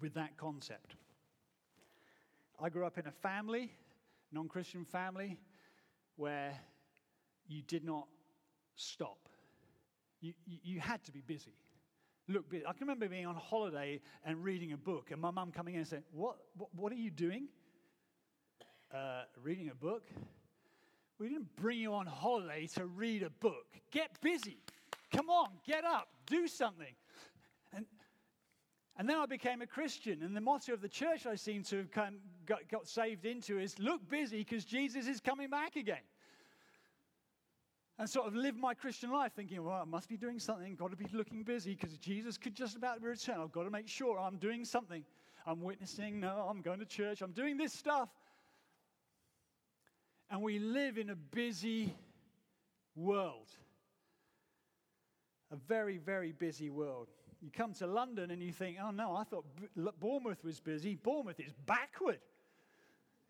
with 0.00 0.14
that 0.14 0.36
concept. 0.36 0.96
I 2.60 2.68
grew 2.68 2.86
up 2.86 2.98
in 2.98 3.06
a 3.06 3.12
family, 3.12 3.72
non 4.32 4.48
Christian 4.48 4.84
family, 4.84 5.38
where 6.16 6.58
you 7.48 7.62
did 7.62 7.84
not 7.84 8.06
stop. 8.74 9.28
You, 10.20 10.32
you, 10.46 10.58
you, 10.62 10.80
had 10.80 11.02
to 11.04 11.12
be 11.12 11.20
busy. 11.20 11.54
Look, 12.28 12.46
I 12.54 12.72
can 12.72 12.82
remember 12.82 13.08
being 13.08 13.26
on 13.26 13.34
holiday 13.34 14.00
and 14.24 14.44
reading 14.44 14.72
a 14.72 14.76
book, 14.76 15.10
and 15.10 15.20
my 15.20 15.30
mum 15.30 15.50
coming 15.50 15.74
in 15.74 15.80
and 15.80 15.88
saying, 15.88 16.04
What, 16.12 16.36
what, 16.56 16.68
what 16.74 16.92
are 16.92 16.96
you 16.96 17.10
doing? 17.10 17.48
Uh, 18.94 19.22
reading 19.42 19.70
a 19.70 19.74
book? 19.74 20.04
We 21.18 21.28
didn't 21.28 21.54
bring 21.56 21.78
you 21.78 21.94
on 21.94 22.06
holiday 22.06 22.66
to 22.74 22.86
read 22.86 23.22
a 23.22 23.30
book. 23.30 23.66
Get 23.90 24.20
busy. 24.20 24.58
Come 25.14 25.30
on, 25.30 25.50
get 25.66 25.84
up, 25.84 26.08
do 26.26 26.48
something. 26.48 26.94
And, 27.74 27.86
and 28.96 29.08
then 29.08 29.18
I 29.18 29.26
became 29.26 29.62
a 29.62 29.66
Christian, 29.66 30.22
and 30.22 30.36
the 30.36 30.40
motto 30.40 30.72
of 30.72 30.80
the 30.80 30.88
church 30.88 31.26
I 31.26 31.34
seem 31.34 31.62
to 31.64 31.78
have 31.78 31.90
come, 31.90 32.16
got, 32.46 32.68
got 32.68 32.88
saved 32.88 33.26
into 33.26 33.58
is 33.58 33.78
look 33.78 34.08
busy 34.08 34.38
because 34.38 34.64
Jesus 34.64 35.06
is 35.06 35.20
coming 35.20 35.50
back 35.50 35.76
again. 35.76 36.02
And 37.98 38.08
sort 38.08 38.26
of 38.26 38.34
live 38.34 38.56
my 38.56 38.74
Christian 38.74 39.12
life 39.12 39.32
thinking, 39.34 39.62
well, 39.62 39.80
I 39.80 39.84
must 39.84 40.08
be 40.08 40.16
doing 40.16 40.38
something, 40.38 40.74
got 40.74 40.90
to 40.90 40.96
be 40.96 41.06
looking 41.12 41.42
busy 41.42 41.74
because 41.74 41.96
Jesus 41.98 42.38
could 42.38 42.54
just 42.54 42.76
about 42.76 43.02
return. 43.02 43.36
I've 43.40 43.52
got 43.52 43.64
to 43.64 43.70
make 43.70 43.86
sure 43.86 44.18
I'm 44.18 44.38
doing 44.38 44.64
something. 44.64 45.04
I'm 45.46 45.60
witnessing, 45.60 46.20
no, 46.20 46.46
I'm 46.48 46.62
going 46.62 46.78
to 46.78 46.86
church, 46.86 47.20
I'm 47.20 47.32
doing 47.32 47.56
this 47.56 47.72
stuff. 47.72 48.08
And 50.30 50.40
we 50.40 50.58
live 50.58 50.98
in 50.98 51.10
a 51.10 51.16
busy 51.16 51.94
world. 52.94 53.48
A 55.50 55.56
very, 55.56 55.98
very 55.98 56.32
busy 56.32 56.70
world. 56.70 57.08
You 57.42 57.50
come 57.50 57.74
to 57.74 57.86
London 57.86 58.30
and 58.30 58.42
you 58.42 58.52
think, 58.52 58.78
oh 58.82 58.90
no, 58.90 59.14
I 59.14 59.24
thought 59.24 59.44
Bournemouth 60.00 60.42
was 60.44 60.60
busy. 60.60 60.94
Bournemouth 60.94 61.40
is 61.40 61.52
backward 61.66 62.20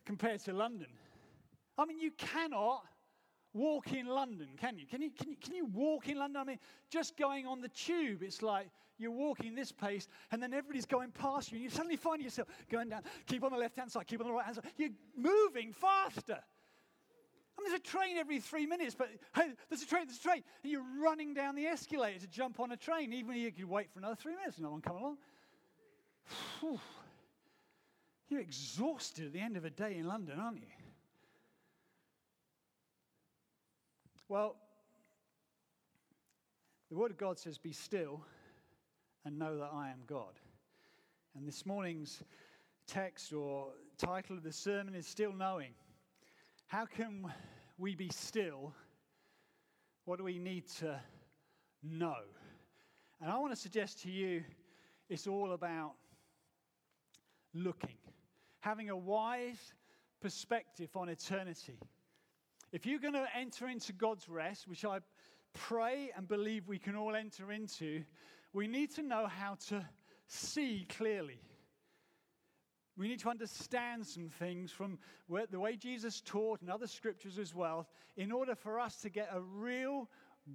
compared 0.04 0.40
to 0.44 0.52
London. 0.52 0.88
I 1.78 1.86
mean, 1.86 1.98
you 1.98 2.12
cannot 2.12 2.84
walk 3.54 3.92
in 3.92 4.06
London, 4.06 4.48
can 4.56 4.78
you? 4.78 4.86
Can 4.86 5.02
you, 5.02 5.10
can 5.10 5.30
you? 5.30 5.36
can 5.36 5.54
you 5.54 5.66
walk 5.66 6.08
in 6.08 6.18
London? 6.18 6.40
I 6.40 6.44
mean, 6.44 6.58
just 6.90 7.16
going 7.16 7.46
on 7.46 7.60
the 7.60 7.68
tube, 7.68 8.22
it's 8.22 8.42
like 8.42 8.68
you're 8.98 9.10
walking 9.10 9.54
this 9.54 9.72
pace 9.72 10.08
and 10.30 10.42
then 10.42 10.52
everybody's 10.52 10.86
going 10.86 11.10
past 11.10 11.50
you 11.50 11.56
and 11.56 11.64
you 11.64 11.70
suddenly 11.70 11.96
find 11.96 12.22
yourself 12.22 12.48
going 12.70 12.88
down. 12.88 13.02
Keep 13.26 13.44
on 13.44 13.52
the 13.52 13.58
left 13.58 13.76
hand 13.76 13.90
side, 13.90 14.06
keep 14.06 14.20
on 14.20 14.26
the 14.26 14.32
right 14.32 14.44
hand 14.44 14.56
side. 14.56 14.66
You're 14.76 14.90
moving 15.16 15.72
faster. 15.72 16.38
I 17.58 17.60
mean, 17.60 17.70
there's 17.70 17.80
a 17.80 17.84
train 17.84 18.16
every 18.16 18.40
three 18.40 18.66
minutes, 18.66 18.94
but 18.94 19.08
hey, 19.34 19.52
there's 19.68 19.82
a 19.82 19.86
train, 19.86 20.06
there's 20.06 20.18
a 20.18 20.22
train. 20.22 20.42
And 20.62 20.72
you're 20.72 20.84
running 21.02 21.34
down 21.34 21.54
the 21.54 21.66
escalator 21.66 22.20
to 22.20 22.26
jump 22.26 22.60
on 22.60 22.72
a 22.72 22.76
train, 22.76 23.12
even 23.12 23.34
if 23.34 23.38
you 23.38 23.52
could 23.52 23.68
wait 23.68 23.92
for 23.92 23.98
another 23.98 24.16
three 24.16 24.34
minutes, 24.34 24.56
and 24.56 24.64
no 24.64 24.70
one 24.70 24.80
come 24.80 24.96
along. 24.96 25.18
Whew. 26.60 26.80
You're 28.28 28.40
exhausted 28.40 29.26
at 29.26 29.32
the 29.34 29.40
end 29.40 29.58
of 29.58 29.66
a 29.66 29.70
day 29.70 29.96
in 29.98 30.06
London, 30.06 30.38
aren't 30.40 30.60
you? 30.60 30.81
Well, 34.32 34.56
the 36.88 36.96
Word 36.96 37.10
of 37.10 37.18
God 37.18 37.38
says, 37.38 37.58
Be 37.58 37.72
still 37.72 38.24
and 39.26 39.38
know 39.38 39.58
that 39.58 39.68
I 39.74 39.90
am 39.90 39.98
God. 40.06 40.40
And 41.36 41.46
this 41.46 41.66
morning's 41.66 42.22
text 42.86 43.34
or 43.34 43.72
title 43.98 44.38
of 44.38 44.42
the 44.42 44.50
sermon 44.50 44.94
is 44.94 45.06
Still 45.06 45.34
Knowing. 45.34 45.74
How 46.66 46.86
can 46.86 47.30
we 47.76 47.94
be 47.94 48.08
still? 48.08 48.72
What 50.06 50.16
do 50.16 50.24
we 50.24 50.38
need 50.38 50.66
to 50.78 50.98
know? 51.82 52.22
And 53.20 53.30
I 53.30 53.38
want 53.38 53.52
to 53.52 53.60
suggest 53.60 54.00
to 54.04 54.10
you 54.10 54.44
it's 55.10 55.26
all 55.26 55.52
about 55.52 55.92
looking, 57.52 57.98
having 58.60 58.88
a 58.88 58.96
wise 58.96 59.74
perspective 60.22 60.88
on 60.96 61.10
eternity. 61.10 61.78
If 62.72 62.86
you're 62.86 62.98
going 62.98 63.12
to 63.12 63.26
enter 63.36 63.68
into 63.68 63.92
God's 63.92 64.28
rest, 64.30 64.66
which 64.66 64.84
I 64.84 65.00
pray 65.52 66.10
and 66.16 66.26
believe 66.26 66.66
we 66.66 66.78
can 66.78 66.96
all 66.96 67.14
enter 67.14 67.52
into, 67.52 68.02
we 68.54 68.66
need 68.66 68.94
to 68.94 69.02
know 69.02 69.26
how 69.26 69.56
to 69.68 69.86
see 70.26 70.86
clearly. 70.88 71.38
We 72.96 73.08
need 73.08 73.20
to 73.20 73.28
understand 73.28 74.06
some 74.06 74.28
things 74.28 74.70
from 74.70 74.98
where, 75.26 75.46
the 75.46 75.60
way 75.60 75.76
Jesus 75.76 76.22
taught 76.22 76.62
and 76.62 76.70
other 76.70 76.86
scriptures 76.86 77.38
as 77.38 77.54
well, 77.54 77.88
in 78.16 78.32
order 78.32 78.54
for 78.54 78.80
us 78.80 78.96
to 79.02 79.10
get 79.10 79.28
a 79.32 79.40
real 79.40 80.08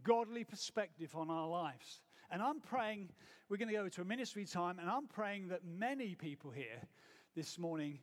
godly 0.04 0.44
perspective 0.44 1.16
on 1.16 1.30
our 1.30 1.48
lives. 1.48 2.02
And 2.32 2.42
I'm 2.42 2.62
praying, 2.62 3.10
we're 3.48 3.58
going 3.58 3.70
to 3.70 3.76
go 3.76 3.90
to 3.90 4.02
a 4.02 4.06
ministry 4.06 4.46
time, 4.46 4.80
and 4.80 4.90
I'm 4.90 5.08
praying 5.08 5.50
that 5.50 5.62
many 5.66 6.16
people 6.16 6.50
here 6.50 6.82
this 7.36 7.60
morning 7.60 8.00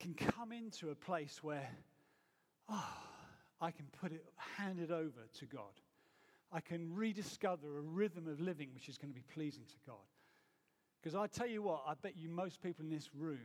can 0.00 0.14
come 0.14 0.50
into 0.50 0.90
a 0.90 0.94
place 0.94 1.42
where, 1.42 1.68
oh, 2.68 2.96
I 3.60 3.70
can 3.70 3.86
put 4.00 4.12
it, 4.12 4.24
hand 4.36 4.80
it 4.80 4.90
over 4.90 5.26
to 5.38 5.46
God. 5.46 5.80
I 6.52 6.60
can 6.60 6.94
rediscover 6.94 7.78
a 7.78 7.82
rhythm 7.82 8.26
of 8.26 8.40
living 8.40 8.70
which 8.74 8.88
is 8.88 8.98
going 8.98 9.12
to 9.12 9.14
be 9.14 9.24
pleasing 9.32 9.64
to 9.68 9.76
God. 9.86 9.96
Because 11.00 11.14
I 11.14 11.26
tell 11.26 11.46
you 11.46 11.62
what, 11.62 11.82
I 11.86 11.94
bet 11.94 12.16
you 12.16 12.28
most 12.28 12.62
people 12.62 12.84
in 12.84 12.90
this 12.90 13.10
room 13.14 13.38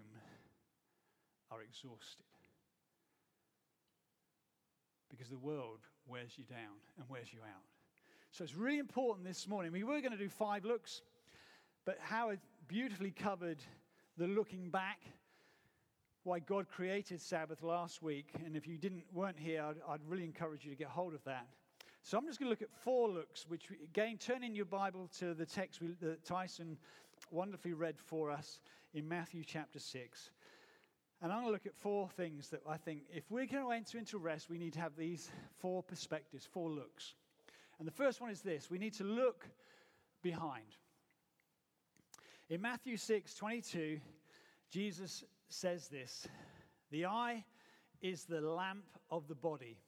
are 1.51 1.61
exhausted. 1.61 2.25
Because 5.09 5.29
the 5.29 5.37
world 5.37 5.79
wears 6.07 6.33
you 6.37 6.43
down 6.45 6.75
and 6.97 7.07
wears 7.09 7.31
you 7.31 7.39
out. 7.41 7.63
So 8.31 8.43
it's 8.43 8.55
really 8.55 8.79
important 8.79 9.25
this 9.25 9.47
morning. 9.47 9.71
We 9.71 9.83
were 9.83 10.01
going 10.01 10.11
to 10.11 10.17
do 10.17 10.27
five 10.27 10.65
looks, 10.65 11.01
but 11.85 11.97
Howard 12.01 12.39
beautifully 12.67 13.11
covered 13.11 13.59
the 14.17 14.27
looking 14.27 14.69
back, 14.69 14.99
why 16.25 16.39
God 16.39 16.67
created 16.67 17.21
Sabbath 17.21 17.61
last 17.61 18.01
week. 18.01 18.31
And 18.43 18.57
if 18.57 18.67
you 18.67 18.79
didn't 18.79 19.03
weren't 19.13 19.37
here, 19.37 19.63
I'd, 19.63 19.75
I'd 19.87 19.99
really 20.07 20.23
encourage 20.23 20.65
you 20.65 20.71
to 20.71 20.75
get 20.75 20.87
hold 20.87 21.13
of 21.13 21.23
that. 21.25 21.45
So 22.01 22.17
I'm 22.17 22.25
just 22.25 22.39
going 22.39 22.47
to 22.47 22.49
look 22.49 22.63
at 22.63 22.73
four 22.83 23.07
looks, 23.07 23.45
which 23.47 23.69
again, 23.83 24.17
turn 24.17 24.43
in 24.43 24.55
your 24.55 24.65
Bible 24.65 25.09
to 25.19 25.35
the 25.35 25.45
text 25.45 25.81
we, 25.81 25.89
that 26.01 26.25
Tyson 26.25 26.77
wonderfully 27.29 27.73
read 27.73 27.99
for 27.99 28.31
us 28.31 28.59
in 28.95 29.07
Matthew 29.07 29.43
chapter 29.45 29.77
6. 29.77 30.31
And 31.21 31.31
I'm 31.31 31.41
going 31.41 31.47
to 31.47 31.53
look 31.53 31.67
at 31.67 31.75
four 31.75 32.09
things 32.09 32.49
that 32.49 32.61
I 32.67 32.77
think 32.77 33.01
if 33.13 33.29
we're 33.29 33.45
going 33.45 33.63
to 33.63 33.71
enter 33.71 33.99
into 33.99 34.17
rest, 34.17 34.49
we 34.49 34.57
need 34.57 34.73
to 34.73 34.79
have 34.79 34.95
these 34.97 35.29
four 35.59 35.83
perspectives, 35.83 36.43
four 36.43 36.71
looks. 36.71 37.13
And 37.77 37.87
the 37.87 37.91
first 37.91 38.19
one 38.19 38.31
is 38.31 38.41
this 38.41 38.71
we 38.71 38.79
need 38.79 38.93
to 38.95 39.03
look 39.03 39.47
behind. 40.23 40.65
In 42.49 42.61
Matthew 42.61 42.97
6 42.97 43.35
22, 43.35 43.99
Jesus 44.71 45.23
says 45.49 45.87
this 45.87 46.27
The 46.91 47.05
eye 47.05 47.45
is 48.01 48.25
the 48.25 48.41
lamp 48.41 48.85
of 49.09 49.27
the 49.27 49.35
body. 49.35 49.79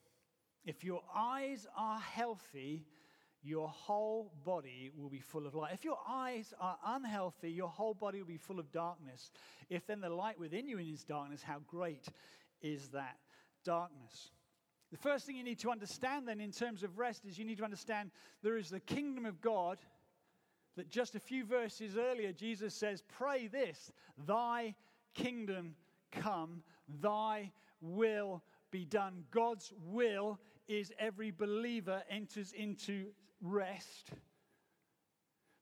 If 0.65 0.83
your 0.83 1.01
eyes 1.15 1.65
are 1.77 1.99
healthy, 1.99 2.85
your 3.41 3.69
whole 3.69 4.33
body 4.43 4.91
will 4.95 5.09
be 5.09 5.19
full 5.19 5.47
of 5.47 5.55
light. 5.55 5.73
If 5.73 5.85
your 5.85 5.99
eyes 6.07 6.53
are 6.59 6.77
unhealthy, 6.85 7.51
your 7.51 7.69
whole 7.69 7.93
body 7.93 8.19
will 8.19 8.27
be 8.27 8.37
full 8.37 8.59
of 8.59 8.71
darkness. 8.71 9.31
If 9.69 9.85
then 9.87 10.01
the 10.01 10.09
light 10.09 10.39
within 10.39 10.67
you 10.67 10.79
is 10.79 11.03
darkness, 11.03 11.41
how 11.41 11.59
great 11.67 12.07
is 12.61 12.89
that 12.89 13.17
darkness? 13.63 14.31
The 14.91 14.97
first 14.97 15.25
thing 15.25 15.35
you 15.35 15.43
need 15.43 15.59
to 15.59 15.71
understand 15.71 16.27
then 16.27 16.41
in 16.41 16.51
terms 16.51 16.83
of 16.83 16.97
rest 16.97 17.25
is 17.25 17.37
you 17.37 17.45
need 17.45 17.57
to 17.57 17.63
understand 17.63 18.11
there 18.41 18.57
is 18.57 18.69
the 18.69 18.79
kingdom 18.79 19.25
of 19.25 19.41
God 19.41 19.77
that 20.75 20.89
just 20.89 21.15
a 21.15 21.19
few 21.19 21.45
verses 21.45 21.97
earlier 21.97 22.31
Jesus 22.31 22.73
says, 22.73 23.03
Pray 23.17 23.47
this, 23.47 23.91
thy 24.25 24.75
kingdom 25.23 25.75
come, 26.11 26.63
thy 27.01 27.51
will 27.81 28.43
be 28.71 28.85
done. 28.85 29.25
God's 29.31 29.73
will 29.91 30.39
is 30.67 30.93
every 30.99 31.31
believer 31.31 32.03
enters 32.09 32.53
into 32.53 33.07
rest 33.41 34.11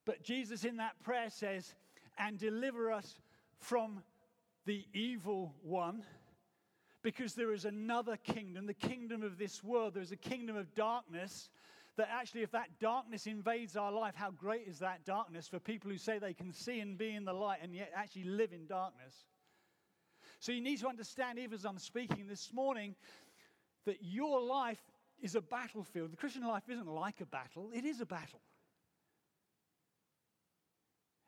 But 0.05 0.23
Jesus 0.23 0.63
in 0.63 0.77
that 0.77 0.99
prayer 1.03 1.29
says, 1.29 1.73
and 2.17 2.37
deliver 2.37 2.91
us 2.91 3.19
from 3.59 4.03
the 4.65 4.85
evil 4.93 5.55
one 5.63 6.03
because 7.01 7.33
there 7.33 7.53
is 7.53 7.65
another 7.65 8.17
kingdom, 8.17 8.65
the 8.65 8.73
kingdom 8.73 9.23
of 9.23 9.37
this 9.37 9.63
world. 9.63 9.93
There's 9.93 10.11
a 10.11 10.17
kingdom 10.17 10.55
of 10.55 10.73
darkness 10.73 11.49
that 11.97 12.09
actually, 12.11 12.41
if 12.43 12.51
that 12.51 12.79
darkness 12.79 13.27
invades 13.27 13.77
our 13.77 13.91
life, 13.91 14.15
how 14.15 14.31
great 14.31 14.67
is 14.67 14.79
that 14.79 15.05
darkness 15.05 15.47
for 15.47 15.59
people 15.59 15.91
who 15.91 15.97
say 15.97 16.19
they 16.19 16.33
can 16.33 16.51
see 16.51 16.79
and 16.79 16.97
be 16.97 17.15
in 17.15 17.25
the 17.25 17.33
light 17.33 17.59
and 17.61 17.75
yet 17.75 17.91
actually 17.95 18.25
live 18.25 18.53
in 18.53 18.65
darkness? 18.65 19.25
So 20.45 20.51
you 20.51 20.61
need 20.61 20.79
to 20.81 20.87
understand, 20.87 21.39
even 21.39 21.55
as 21.55 21.65
I'm 21.65 21.79
speaking 21.79 22.27
this 22.27 22.53
morning, 22.53 22.93
that 23.87 23.97
your 24.03 24.39
life 24.39 24.79
is 25.19 25.33
a 25.33 25.41
battlefield. 25.41 26.11
The 26.11 26.17
Christian 26.17 26.43
life 26.43 26.69
isn't 26.69 26.85
like 26.85 27.19
a 27.19 27.25
battle, 27.25 27.71
it 27.73 27.83
is 27.83 27.99
a 27.99 28.05
battle. 28.05 28.41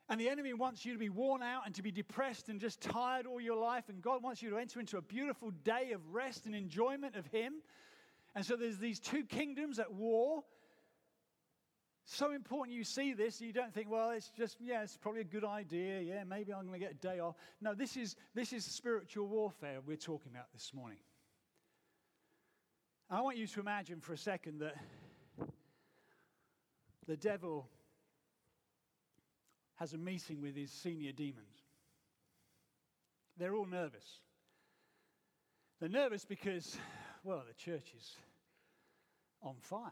And 0.08 0.20
the 0.20 0.28
enemy 0.28 0.54
wants 0.54 0.86
you 0.86 0.92
to 0.92 1.00
be 1.00 1.08
worn 1.08 1.42
out 1.42 1.62
and 1.66 1.74
to 1.74 1.82
be 1.82 1.90
depressed 1.90 2.48
and 2.48 2.60
just 2.60 2.80
tired 2.80 3.26
all 3.26 3.40
your 3.40 3.56
life. 3.56 3.88
And 3.88 4.00
God 4.00 4.22
wants 4.22 4.40
you 4.40 4.50
to 4.50 4.56
enter 4.56 4.78
into 4.78 4.98
a 4.98 5.02
beautiful 5.02 5.50
day 5.64 5.90
of 5.90 6.14
rest 6.14 6.46
and 6.46 6.54
enjoyment 6.54 7.16
of 7.16 7.26
Him. 7.26 7.54
And 8.36 8.46
so 8.46 8.54
there's 8.54 8.78
these 8.78 9.00
two 9.00 9.24
kingdoms 9.24 9.80
at 9.80 9.92
war. 9.92 10.44
So 12.10 12.32
important 12.32 12.74
you 12.74 12.84
see 12.84 13.12
this, 13.12 13.38
you 13.38 13.52
don't 13.52 13.72
think, 13.72 13.90
well, 13.90 14.10
it's 14.12 14.30
just, 14.30 14.56
yeah, 14.62 14.82
it's 14.82 14.96
probably 14.96 15.20
a 15.20 15.24
good 15.24 15.44
idea. 15.44 16.00
Yeah, 16.00 16.24
maybe 16.24 16.54
I'm 16.54 16.66
going 16.66 16.80
to 16.80 16.86
get 16.86 16.92
a 16.92 17.06
day 17.06 17.20
off. 17.20 17.34
No, 17.60 17.74
this 17.74 17.98
is, 17.98 18.16
this 18.34 18.54
is 18.54 18.64
spiritual 18.64 19.26
warfare 19.26 19.80
we're 19.86 19.98
talking 19.98 20.32
about 20.32 20.46
this 20.54 20.72
morning. 20.72 20.96
I 23.10 23.20
want 23.20 23.36
you 23.36 23.46
to 23.46 23.60
imagine 23.60 24.00
for 24.00 24.14
a 24.14 24.18
second 24.18 24.60
that 24.60 24.74
the 27.06 27.16
devil 27.18 27.68
has 29.74 29.92
a 29.92 29.98
meeting 29.98 30.40
with 30.40 30.56
his 30.56 30.70
senior 30.70 31.12
demons. 31.12 31.62
They're 33.36 33.54
all 33.54 33.66
nervous. 33.66 34.06
They're 35.78 35.90
nervous 35.90 36.24
because, 36.24 36.74
well, 37.22 37.44
the 37.46 37.54
church 37.54 37.92
is 37.94 38.16
on 39.42 39.56
fire. 39.60 39.90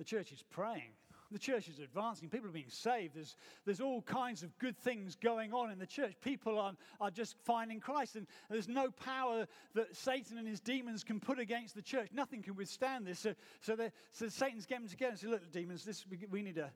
The 0.00 0.04
church 0.04 0.32
is 0.32 0.42
praying. 0.48 0.92
The 1.30 1.38
church 1.38 1.68
is 1.68 1.78
advancing. 1.78 2.30
People 2.30 2.48
are 2.48 2.52
being 2.52 2.70
saved. 2.70 3.16
There's, 3.16 3.36
there's 3.66 3.82
all 3.82 4.00
kinds 4.00 4.42
of 4.42 4.58
good 4.58 4.78
things 4.78 5.14
going 5.14 5.52
on 5.52 5.70
in 5.70 5.78
the 5.78 5.86
church. 5.86 6.14
People 6.24 6.58
are, 6.58 6.72
are 7.02 7.10
just 7.10 7.36
finding 7.44 7.80
Christ, 7.80 8.16
and 8.16 8.26
there's 8.48 8.66
no 8.66 8.90
power 8.92 9.46
that 9.74 9.94
Satan 9.94 10.38
and 10.38 10.48
his 10.48 10.58
demons 10.58 11.04
can 11.04 11.20
put 11.20 11.38
against 11.38 11.74
the 11.74 11.82
church. 11.82 12.08
Nothing 12.14 12.40
can 12.40 12.56
withstand 12.56 13.06
this. 13.06 13.18
So, 13.18 13.34
so, 13.60 13.76
so 14.12 14.28
Satan's 14.28 14.64
getting 14.64 14.88
together 14.88 15.10
and 15.10 15.20
says, 15.20 15.28
Look, 15.28 15.52
demons, 15.52 15.84
this, 15.84 16.06
we, 16.10 16.26
we 16.30 16.40
need 16.40 16.56
a, 16.56 16.70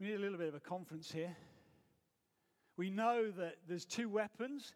we 0.00 0.08
need 0.08 0.16
a 0.16 0.18
little 0.18 0.38
bit 0.38 0.48
of 0.48 0.56
a 0.56 0.60
conference 0.60 1.12
here. 1.12 1.36
We 2.76 2.90
know 2.90 3.30
that 3.30 3.58
there's 3.68 3.84
two 3.84 4.08
weapons 4.08 4.74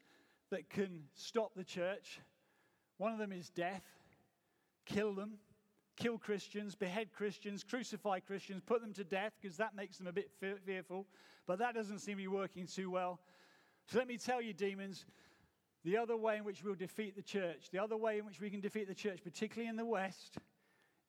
that 0.52 0.70
can 0.70 1.02
stop 1.16 1.56
the 1.56 1.64
church. 1.64 2.20
One 2.98 3.12
of 3.12 3.18
them 3.18 3.32
is 3.32 3.50
death, 3.50 3.82
kill 4.86 5.12
them, 5.12 5.38
kill 5.98 6.16
Christians, 6.16 6.74
behead 6.74 7.12
Christians, 7.12 7.64
crucify 7.64 8.20
Christians, 8.20 8.62
put 8.64 8.80
them 8.80 8.92
to 8.94 9.04
death 9.04 9.32
because 9.40 9.56
that 9.56 9.74
makes 9.74 9.98
them 9.98 10.06
a 10.06 10.12
bit 10.12 10.30
fearful. 10.64 11.06
But 11.46 11.58
that 11.58 11.74
doesn't 11.74 11.98
seem 11.98 12.14
to 12.14 12.22
be 12.22 12.28
working 12.28 12.66
too 12.66 12.90
well. 12.90 13.20
So 13.86 13.98
let 13.98 14.06
me 14.06 14.16
tell 14.16 14.40
you, 14.40 14.52
demons, 14.52 15.04
the 15.84 15.96
other 15.96 16.16
way 16.16 16.36
in 16.36 16.44
which 16.44 16.62
we'll 16.62 16.74
defeat 16.74 17.16
the 17.16 17.22
church, 17.22 17.70
the 17.72 17.78
other 17.78 17.96
way 17.96 18.18
in 18.18 18.26
which 18.26 18.40
we 18.40 18.50
can 18.50 18.60
defeat 18.60 18.86
the 18.86 18.94
church, 18.94 19.20
particularly 19.24 19.68
in 19.68 19.76
the 19.76 19.84
West, 19.84 20.36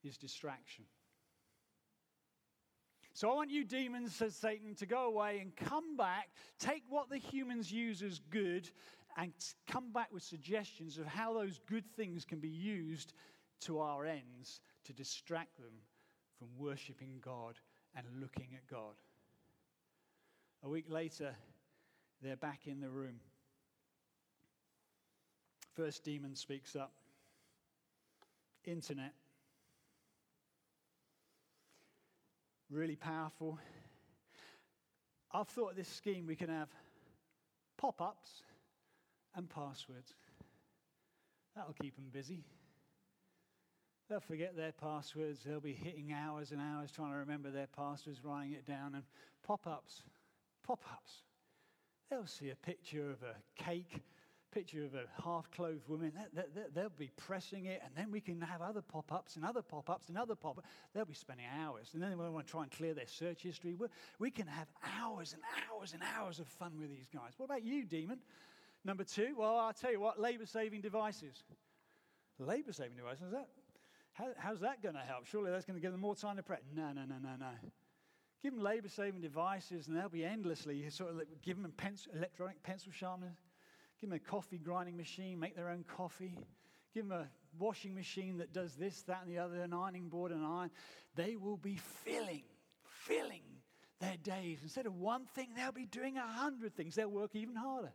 is 0.04 0.18
distraction. 0.18 0.86
So 3.14 3.30
I 3.30 3.36
want 3.36 3.52
you 3.52 3.66
demons, 3.66 4.16
says 4.16 4.36
Satan, 4.36 4.76
to 4.76 4.86
go 4.86 5.08
away 5.08 5.40
and 5.40 5.56
come 5.56 5.98
back, 5.98 6.30
take 6.58 6.84
what 6.90 7.10
the 7.10 7.18
humans 7.18 7.72
use 7.72 8.02
as 8.02 8.22
good, 8.30 8.70
and 9.18 9.34
come 9.68 9.92
back 9.92 10.08
with 10.14 10.24
suggestions 10.24 10.98
of 10.98 11.06
how 11.06 11.34
those 11.34 11.60
good 11.68 11.84
things 11.98 12.24
can 12.24 12.40
be 12.40 12.48
used 12.48 13.14
to 13.62 13.80
our 13.80 14.06
ends 14.06 14.62
to 14.90 14.94
distract 14.94 15.56
them 15.58 15.74
from 16.40 16.48
worshiping 16.58 17.20
God 17.22 17.60
and 17.96 18.06
looking 18.20 18.48
at 18.56 18.66
God. 18.68 18.96
A 20.64 20.70
week 20.70 20.86
later, 20.90 21.36
they're 22.24 22.36
back 22.36 22.62
in 22.66 22.82
the 22.82 22.90
room. 22.90 23.20
First 25.76 26.04
demon 26.04 26.36
speaks 26.36 26.76
up 26.76 26.92
Internet. 28.66 29.14
really 32.72 32.96
powerful. 32.96 33.58
I've 35.32 35.48
thought 35.48 35.72
of 35.72 35.76
this 35.76 35.88
scheme 35.88 36.28
we 36.28 36.36
can 36.36 36.50
have 36.50 36.70
pop 37.78 38.00
ups 38.00 38.44
and 39.36 39.50
passwords. 39.50 40.14
That'll 41.56 41.74
keep 41.74 41.96
them 41.96 42.10
busy. 42.12 42.44
They'll 44.10 44.20
forget 44.20 44.58
their 44.58 44.72
passwords. 44.72 45.42
They'll 45.46 45.60
be 45.60 45.74
hitting 45.74 46.12
hours 46.12 46.52
and 46.52 46.60
hours 46.60 46.92
trying 46.92 47.12
to 47.12 47.18
remember 47.18 47.52
their 47.52 47.68
passwords, 47.68 48.24
writing 48.24 48.54
it 48.54 48.66
down. 48.66 48.96
And 48.96 49.04
pop 49.44 49.68
ups, 49.68 50.02
pop 50.64 50.82
ups. 50.92 51.24
They'll 52.10 52.26
see 52.26 52.50
a 52.50 52.56
picture 52.56 53.12
of 53.12 53.22
a 53.22 53.36
cake 53.56 54.02
picture 54.52 54.84
of 54.84 54.96
a 54.96 55.04
half 55.24 55.52
clothed 55.52 55.88
woman. 55.88 56.12
They'll 56.74 56.90
be 56.90 57.12
pressing 57.18 57.66
it, 57.66 57.82
and 57.86 57.94
then 57.96 58.12
we 58.12 58.20
can 58.20 58.42
have 58.42 58.64
other 58.64 58.82
pop 58.82 59.12
ups 59.12 59.36
and 59.36 59.46
other 59.46 59.62
pop 59.62 59.92
ups 59.92 60.10
and 60.10 60.18
other 60.18 60.34
pop 60.34 60.58
ups. 60.58 60.68
They'll 60.94 61.06
be 61.06 61.14
spending 61.14 61.46
hours. 61.62 61.92
And 61.94 62.02
then 62.02 62.18
we 62.18 62.30
want 62.30 62.48
to 62.48 62.52
try 62.52 62.64
and 62.64 62.72
clear 62.72 62.96
their 62.96 63.06
search 63.06 63.44
history. 63.44 63.76
We 64.18 64.32
can 64.32 64.48
have 64.48 64.68
hours 65.00 65.34
and 65.34 65.44
hours 65.70 65.94
and 65.94 66.02
hours 66.18 66.40
of 66.40 66.48
fun 66.48 66.72
with 66.80 66.90
these 66.90 67.08
guys. 67.14 67.34
What 67.38 67.46
about 67.46 67.64
you, 67.64 67.86
demon? 67.86 68.20
Number 68.84 69.04
two, 69.04 69.36
well, 69.38 69.58
I'll 69.58 69.72
tell 69.74 69.92
you 69.92 70.00
what 70.00 70.20
labor 70.20 70.48
saving 70.48 70.82
devices. 70.82 71.44
Labor 72.40 72.74
saving 72.74 72.98
devices, 72.98 73.26
is 73.28 73.32
that? 73.34 73.50
How, 74.20 74.28
how's 74.38 74.60
that 74.60 74.84
going 74.84 74.96
to 74.96 75.02
help? 75.02 75.26
Surely 75.26 75.50
that's 75.50 75.66
going 75.66 75.80
to 75.80 75.82
give 75.82 75.94
them 75.94 76.02
more 76.02 76.16
time 76.16 76.36
to 76.36 76.44
pray. 76.44 76.58
No, 76.76 76.92
no, 76.92 77.06
no, 77.06 77.16
no, 77.24 77.30
no. 77.40 77.52
Give 78.44 78.54
them 78.54 78.62
labor 78.62 78.90
saving 78.90 79.22
devices, 79.22 79.88
and 79.88 79.96
they'll 79.96 80.10
be 80.10 80.26
endlessly 80.26 80.88
sort 80.90 81.12
of 81.12 81.22
give 81.42 81.62
them 81.62 81.72
pencil, 81.76 82.12
electronic 82.16 82.62
pencil 82.62 82.92
sharpeners 82.92 83.38
Give 84.00 84.10
them 84.10 84.18
a 84.26 84.30
coffee 84.30 84.58
grinding 84.58 84.96
machine, 84.96 85.40
make 85.40 85.56
their 85.56 85.70
own 85.70 85.84
coffee. 85.84 86.38
Give 86.94 87.08
them 87.08 87.18
a 87.18 87.28
washing 87.58 87.94
machine 87.94 88.38
that 88.38 88.54
does 88.54 88.76
this, 88.76 89.02
that, 89.04 89.20
and 89.26 89.30
the 89.30 89.40
other, 89.40 89.62
an 89.62 89.74
ironing 89.74 90.08
board 90.08 90.32
and 90.32 90.46
iron. 90.46 90.72
They 91.16 91.36
will 91.36 91.58
be 91.58 91.78
filling, 92.06 92.44
filling 92.84 93.42
their 94.00 94.16
days. 94.24 94.60
Instead 94.64 94.86
of 94.86 94.96
one 94.96 95.26
thing, 95.36 95.50
they'll 95.56 95.74
be 95.74 95.86
doing 95.86 96.18
a 96.18 96.26
hundred 96.26 96.76
things. 96.76 96.96
They'll 96.96 97.10
work 97.10 97.36
even 97.36 97.56
harder. 97.56 97.92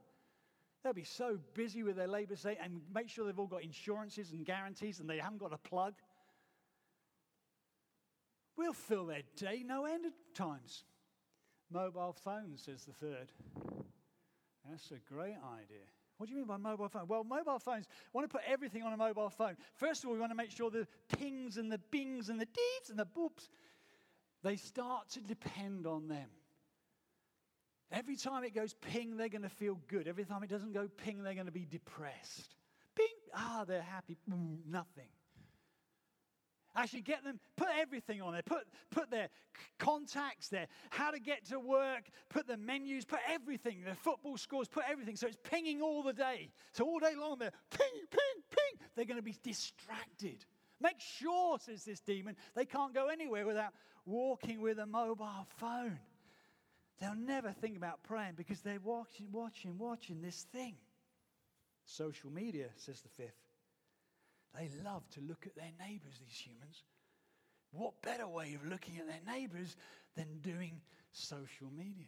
They'll 0.82 0.92
be 0.92 1.04
so 1.04 1.38
busy 1.54 1.82
with 1.82 1.96
their 1.96 2.06
labor 2.06 2.37
say, 2.37 2.58
and 2.62 2.82
make 2.94 3.08
sure 3.08 3.24
they've 3.24 3.38
all 3.38 3.46
got 3.46 3.62
insurances 3.62 4.32
and 4.32 4.44
guarantees 4.44 5.00
and 5.00 5.08
they 5.08 5.16
haven't 5.16 5.38
got 5.38 5.54
a 5.54 5.58
plug. 5.58 5.94
We'll 8.56 8.72
fill 8.72 9.06
their 9.06 9.22
day 9.36 9.62
no 9.64 9.84
end 9.84 10.06
of 10.06 10.12
times. 10.34 10.84
Mobile 11.70 12.12
phones, 12.12 12.62
says 12.62 12.84
the 12.84 12.92
third. 12.92 13.32
That's 14.68 14.90
a 14.90 15.12
great 15.12 15.36
idea. 15.36 15.84
What 16.16 16.26
do 16.26 16.32
you 16.32 16.38
mean 16.38 16.46
by 16.46 16.56
mobile 16.56 16.88
phone? 16.88 17.06
Well, 17.08 17.24
mobile 17.24 17.58
phones 17.58 17.86
want 18.12 18.28
to 18.30 18.32
put 18.32 18.42
everything 18.46 18.82
on 18.82 18.92
a 18.92 18.96
mobile 18.96 19.30
phone. 19.30 19.56
First 19.74 20.04
of 20.04 20.08
all, 20.08 20.14
we 20.14 20.20
want 20.20 20.30
to 20.30 20.36
make 20.36 20.50
sure 20.50 20.70
the 20.70 20.86
pings 21.16 21.56
and 21.56 21.70
the 21.70 21.80
bings 21.90 22.28
and 22.28 22.40
the 22.40 22.46
deeps 22.46 22.90
and 22.90 22.98
the 22.98 23.06
boops, 23.06 23.48
they 24.42 24.56
start 24.56 25.08
to 25.10 25.20
depend 25.20 25.86
on 25.86 26.06
them. 26.06 26.28
Every 27.90 28.16
time 28.16 28.44
it 28.44 28.54
goes 28.54 28.74
ping, 28.74 29.16
they're 29.16 29.28
going 29.28 29.42
to 29.42 29.48
feel 29.48 29.78
good. 29.88 30.06
Every 30.06 30.24
time 30.24 30.42
it 30.42 30.50
doesn't 30.50 30.72
go 30.72 30.88
ping, 31.04 31.22
they're 31.22 31.34
going 31.34 31.46
to 31.46 31.52
be 31.52 31.66
depressed. 31.66 32.54
Ping, 32.94 33.06
ah, 33.34 33.64
they're 33.66 33.82
happy. 33.82 34.16
Nothing. 34.26 35.08
Actually, 36.76 37.02
get 37.02 37.22
them, 37.22 37.38
put 37.56 37.68
everything 37.78 38.20
on 38.20 38.32
there. 38.32 38.42
Put, 38.42 38.64
put 38.90 39.10
their 39.10 39.28
contacts 39.78 40.48
there, 40.48 40.66
how 40.90 41.12
to 41.12 41.20
get 41.20 41.46
to 41.46 41.60
work, 41.60 42.04
put 42.30 42.46
the 42.48 42.56
menus, 42.56 43.04
put 43.04 43.20
everything, 43.30 43.82
their 43.84 43.94
football 43.94 44.37
scores, 44.37 44.68
put 44.68 44.84
everything. 44.88 45.14
So 45.14 45.28
it's 45.28 45.38
pinging 45.44 45.82
all 45.82 46.02
the 46.02 46.12
day. 46.12 46.50
So 46.72 46.84
all 46.84 46.98
day 46.98 47.14
long 47.18 47.38
they're 47.38 47.52
ping, 47.70 48.00
ping, 48.10 48.42
ping. 48.50 48.87
They're 48.96 49.04
going 49.04 49.18
to 49.18 49.22
be 49.22 49.37
distracted. 49.42 50.44
Make 50.80 51.00
sure, 51.00 51.58
says 51.60 51.84
this 51.84 52.00
demon, 52.00 52.37
they 52.54 52.64
can't 52.64 52.92
go 52.92 53.06
anywhere 53.06 53.46
without 53.46 53.72
walking 54.04 54.60
with 54.60 54.78
a 54.78 54.87
mobile 54.87 55.46
phone. 55.58 55.98
They'll 57.00 57.14
never 57.14 57.52
think 57.52 57.76
about 57.76 58.02
praying 58.02 58.34
because 58.37 58.60
they're 58.60 58.80
watching, 58.82 59.28
watching, 59.32 59.78
watching 59.78 60.20
this 60.20 60.46
thing. 60.52 60.74
Social 61.87 62.30
media, 62.30 62.68
says 62.76 63.00
the 63.00 63.08
fifth. 63.08 63.43
They 64.56 64.70
love 64.84 65.08
to 65.10 65.20
look 65.20 65.46
at 65.46 65.56
their 65.56 65.72
neighbors, 65.80 66.20
these 66.20 66.38
humans. 66.38 66.82
What 67.72 68.00
better 68.02 68.28
way 68.28 68.54
of 68.54 68.64
looking 68.68 68.98
at 68.98 69.06
their 69.06 69.34
neighbors 69.34 69.76
than 70.16 70.38
doing 70.42 70.80
social 71.12 71.68
media? 71.76 72.06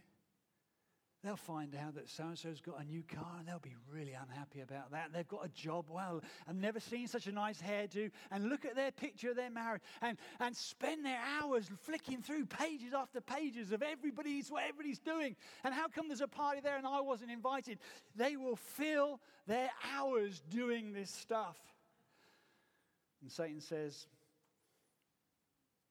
They'll 1.24 1.34
find 1.34 1.74
out 1.74 1.96
that 1.96 2.08
so 2.08 2.22
and 2.22 2.38
so's 2.38 2.60
got 2.60 2.80
a 2.80 2.84
new 2.84 3.02
car 3.02 3.34
and 3.38 3.48
they'll 3.48 3.58
be 3.58 3.74
really 3.92 4.12
unhappy 4.12 4.60
about 4.60 4.92
that. 4.92 5.10
They've 5.12 5.26
got 5.26 5.44
a 5.44 5.48
job. 5.48 5.86
Well, 5.88 6.22
I've 6.48 6.54
never 6.54 6.78
seen 6.78 7.08
such 7.08 7.26
a 7.26 7.32
nice 7.32 7.60
hairdo. 7.60 8.12
And 8.30 8.48
look 8.48 8.64
at 8.64 8.76
their 8.76 8.92
picture 8.92 9.30
of 9.30 9.36
their 9.36 9.50
marriage 9.50 9.82
and, 10.02 10.18
and 10.38 10.56
spend 10.56 11.04
their 11.04 11.18
hours 11.40 11.68
flicking 11.80 12.22
through 12.22 12.46
pages 12.46 12.92
after 12.94 13.20
pages 13.20 13.72
of 13.72 13.82
everybody's 13.82 14.52
what 14.52 14.62
everybody's 14.68 15.00
doing. 15.00 15.34
And 15.64 15.74
how 15.74 15.88
come 15.88 16.06
there's 16.06 16.20
a 16.20 16.28
party 16.28 16.60
there 16.60 16.76
and 16.76 16.86
I 16.86 17.00
wasn't 17.00 17.32
invited? 17.32 17.78
They 18.14 18.36
will 18.36 18.56
fill 18.56 19.18
their 19.48 19.70
hours 19.96 20.42
doing 20.48 20.92
this 20.92 21.10
stuff. 21.10 21.56
And 23.26 23.32
Satan 23.32 23.60
says, 23.60 24.06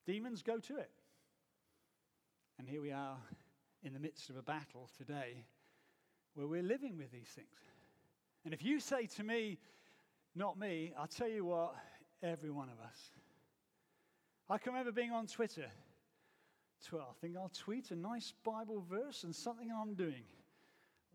Demons, 0.06 0.42
go 0.42 0.58
to 0.58 0.78
it. 0.78 0.90
And 2.58 2.66
here 2.66 2.82
we 2.82 2.94
are 2.94 3.18
in 3.84 3.92
the 3.92 4.00
midst 4.00 4.30
of 4.30 4.38
a 4.38 4.42
battle 4.42 4.90
today 4.98 5.44
where 6.36 6.48
we're 6.48 6.64
living 6.64 6.98
with 6.98 7.12
these 7.12 7.28
things. 7.28 7.60
And 8.46 8.54
if 8.54 8.64
you 8.64 8.80
say 8.80 9.08
to 9.18 9.24
me, 9.26 9.58
not 10.34 10.58
me, 10.58 10.94
I'll 10.98 11.08
tell 11.08 11.28
you 11.28 11.44
what, 11.44 11.76
every 12.24 12.52
one 12.52 12.70
of 12.70 12.80
us. 12.80 13.12
I 14.50 14.58
can 14.58 14.72
remember 14.72 14.94
being 14.94 15.12
on 15.12 15.28
Twitter. 15.28 15.68
I 16.94 17.00
think 17.20 17.36
I'll 17.36 17.52
tweet 17.54 17.92
a 17.92 17.98
nice 17.98 18.34
Bible 18.46 18.82
verse 18.90 19.26
and 19.26 19.36
something 19.36 19.70
I'm 19.70 19.96
doing. 19.96 20.24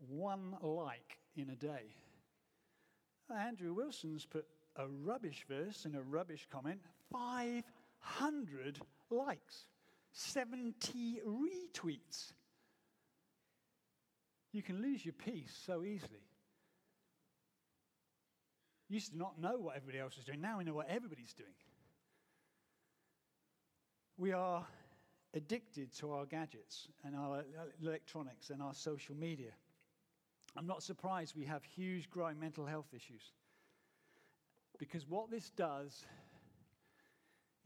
One 0.07 0.55
like 0.61 1.17
in 1.35 1.49
a 1.49 1.55
day. 1.55 1.95
Andrew 3.35 3.73
Wilson's 3.73 4.23
put 4.23 4.45
a 4.75 4.87
rubbish 4.87 5.45
verse 5.47 5.85
and 5.85 5.95
a 5.95 6.01
rubbish 6.01 6.47
comment, 6.51 6.79
500 7.11 8.79
likes, 9.09 9.65
70 10.13 11.21
retweets. 11.25 12.33
You 14.53 14.61
can 14.61 14.81
lose 14.81 15.05
your 15.05 15.13
peace 15.13 15.57
so 15.65 15.83
easily. 15.83 16.23
You 18.89 18.95
used 18.95 19.11
to 19.11 19.17
not 19.17 19.39
know 19.39 19.57
what 19.57 19.77
everybody 19.77 19.99
else 19.99 20.17
was 20.17 20.25
doing. 20.25 20.41
Now 20.41 20.57
we 20.57 20.65
know 20.65 20.73
what 20.73 20.89
everybody's 20.89 21.33
doing. 21.33 21.53
We 24.17 24.33
are 24.33 24.65
addicted 25.33 25.93
to 25.99 26.11
our 26.11 26.25
gadgets 26.25 26.89
and 27.05 27.15
our 27.15 27.45
electronics 27.81 28.49
and 28.49 28.61
our 28.61 28.73
social 28.73 29.15
media. 29.15 29.51
I'm 30.57 30.67
not 30.67 30.83
surprised 30.83 31.35
we 31.35 31.45
have 31.45 31.63
huge 31.63 32.09
growing 32.09 32.37
mental 32.37 32.65
health 32.65 32.87
issues. 32.93 33.31
Because 34.81 35.07
what 35.07 35.29
this 35.29 35.51
does 35.51 36.07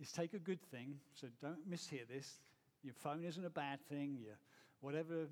is 0.02 0.12
take 0.12 0.34
a 0.34 0.38
good 0.38 0.62
thing, 0.70 0.96
so 1.14 1.28
don't 1.42 1.68
mishear 1.72 2.06
this. 2.14 2.30
Your 2.84 2.94
phone 2.94 3.24
isn't 3.24 3.46
a 3.46 3.50
bad 3.50 3.80
thing, 3.88 4.18
your 4.20 4.34
whatever 4.82 5.28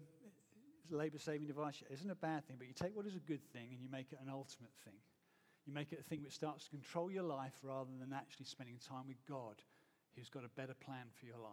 labor 0.90 1.20
saving 1.20 1.46
device 1.46 1.84
isn't 1.92 2.10
a 2.10 2.16
bad 2.16 2.48
thing, 2.48 2.56
but 2.58 2.68
you 2.68 2.74
take 2.74 2.96
what 2.96 3.06
is 3.06 3.18
a 3.18 3.20
good 3.20 3.44
thing 3.52 3.68
and 3.74 3.82
you 3.82 3.90
make 3.92 4.14
it 4.14 4.20
an 4.24 4.30
ultimate 4.30 4.72
thing. 4.86 4.94
You 5.66 5.74
make 5.74 5.92
it 5.92 6.00
a 6.00 6.04
thing 6.04 6.24
which 6.24 6.32
starts 6.32 6.64
to 6.64 6.70
control 6.70 7.12
your 7.12 7.24
life 7.24 7.54
rather 7.62 7.92
than 8.00 8.14
actually 8.14 8.46
spending 8.46 8.78
time 8.88 9.04
with 9.06 9.18
God, 9.28 9.56
who's 10.16 10.30
got 10.30 10.46
a 10.46 10.50
better 10.56 10.76
plan 10.86 11.08
for 11.20 11.26
your 11.26 11.38
life. 11.38 11.52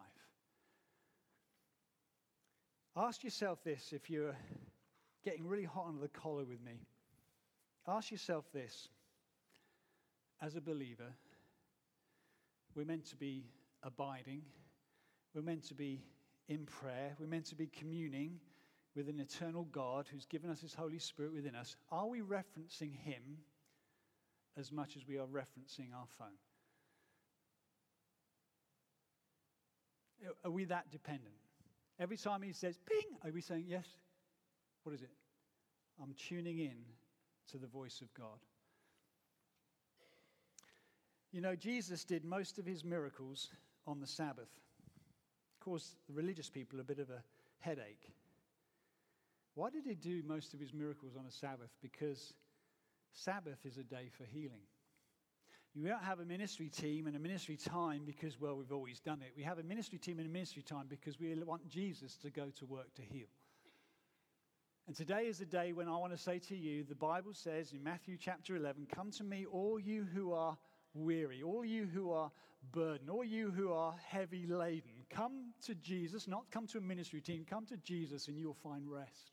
Ask 2.97 3.25
yourself 3.25 3.64
this 3.64 3.93
if 3.93 4.09
you're 4.09 4.37
getting 5.25 5.49
really 5.49 5.64
hot 5.64 5.87
under 5.88 6.01
the 6.01 6.09
collar 6.09 6.45
with 6.45 6.62
me. 6.62 6.87
Ask 7.88 8.12
yourself 8.12 8.45
this 8.53 8.88
as 10.42 10.57
a 10.57 10.61
believer, 10.61 11.12
we're 12.74 12.85
meant 12.85 13.07
to 13.07 13.16
be 13.16 13.44
abiding, 13.83 14.42
we're 15.35 15.42
meant 15.42 15.64
to 15.68 15.74
be 15.74 16.03
in 16.48 16.66
prayer, 16.66 17.14
we're 17.18 17.26
meant 17.26 17.46
to 17.46 17.55
be 17.55 17.66
communing 17.66 18.40
with 18.94 19.09
an 19.09 19.20
eternal 19.20 19.64
God 19.70 20.07
who's 20.11 20.26
given 20.26 20.50
us 20.50 20.61
his 20.61 20.74
Holy 20.74 20.98
Spirit 20.98 21.33
within 21.33 21.55
us, 21.55 21.76
are 21.92 22.09
we 22.09 22.20
referencing 22.20 22.96
him 22.96 23.38
as 24.57 24.72
much 24.72 24.96
as 24.96 25.07
we 25.07 25.18
are 25.18 25.26
referencing 25.26 25.94
our 25.94 26.07
phone? 26.18 26.29
Are 30.44 30.50
we 30.50 30.64
that 30.64 30.90
dependent? 30.90 31.35
Every 31.98 32.16
time 32.16 32.42
he 32.42 32.53
says, 32.53 32.79
ping, 32.87 33.16
are 33.24 33.31
we 33.31 33.40
saying, 33.40 33.64
yes? 33.68 33.87
What 34.83 34.94
is 34.94 35.03
it? 35.03 35.11
I'm 36.03 36.14
tuning 36.14 36.59
in 36.59 36.76
to 37.53 37.59
the 37.59 37.66
voice 37.66 38.00
of 38.00 38.12
God. 38.14 38.38
You 41.33 41.40
know, 41.40 41.55
Jesus 41.55 42.05
did 42.05 42.25
most 42.25 42.59
of 42.59 42.66
his 42.66 42.85
miracles 42.85 43.51
on 43.87 44.01
the 44.01 44.07
Sabbath. 44.07 44.49
Course, 45.61 45.95
the 46.09 46.14
religious 46.14 46.49
people 46.49 46.81
a 46.81 46.85
bit 46.85 46.99
of 46.99 47.11
a 47.11 47.23
headache. 47.59 48.11
Why 49.55 49.71
did 49.71 49.85
he 49.85 49.95
do 49.95 50.23
most 50.27 50.55
of 50.55 50.61
his 50.61 50.73
miracles 50.73 51.16
on 51.19 51.27
a 51.27 51.31
Sabbath? 51.31 51.71
Because 51.83 52.33
Sabbath 53.12 53.59
is 53.64 53.77
a 53.77 53.83
day 53.83 54.09
for 54.16 54.25
healing. 54.25 54.62
You 55.75 55.87
don't 55.87 56.03
have 56.03 56.19
a 56.19 56.25
ministry 56.25 56.69
team 56.69 57.07
and 57.07 57.14
a 57.14 57.21
ministry 57.21 57.57
time 57.57 58.03
because, 58.05 58.40
well, 58.40 58.57
we've 58.57 58.73
always 58.73 58.99
done 58.99 59.21
it. 59.21 59.33
We 59.37 59.45
have 59.45 59.59
a 59.59 59.62
ministry 59.62 59.99
team 59.99 60.19
and 60.19 60.27
a 60.27 60.33
ministry 60.33 60.62
time 60.62 60.87
because 60.88 61.21
we 61.21 61.33
want 61.45 61.69
Jesus 61.69 62.16
to 62.19 62.31
go 62.31 62.47
to 62.59 62.66
work 62.66 62.93
to 62.95 63.03
heal. 63.03 63.29
And 64.88 64.97
today 64.97 65.27
is 65.27 65.40
a 65.40 65.47
day 65.47 65.73
when 65.73 65.88
I 65.88 65.97
want 65.97 66.12
to 66.12 66.19
say 66.19 66.40
to 66.40 66.57
you 66.57 66.83
the 66.83 66.97
Bible 66.97 67.35
says 67.35 67.73
in 67.73 67.85
Matthew 67.85 68.16
chapter 68.19 68.57
11, 68.57 68.88
Come 68.93 69.12
to 69.12 69.25
me, 69.25 69.47
all 69.47 69.79
you 69.79 70.05
who 70.12 70.33
are 70.33 70.57
weary, 70.94 71.42
all 71.42 71.64
you 71.64 71.87
who 71.87 72.12
are 72.12 72.31
burdened, 72.72 73.11
all 73.11 73.24
you 73.24 73.50
who 73.50 73.72
are 73.72 73.94
heavy 74.05 74.46
laden. 74.46 75.05
Come 75.09 75.53
to 75.66 75.74
Jesus, 75.74 76.29
not 76.29 76.50
come 76.50 76.66
to 76.68 76.79
a 76.79 76.81
ministry 76.81 77.20
team, 77.20 77.46
come 77.48 77.66
to 77.66 77.76
Jesus 77.79 78.29
and 78.29 78.38
you'll 78.38 78.55
find 78.55 78.90
rest 78.90 79.33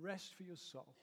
rest 0.00 0.34
for 0.36 0.42
your 0.42 0.56
soul. 0.56 0.94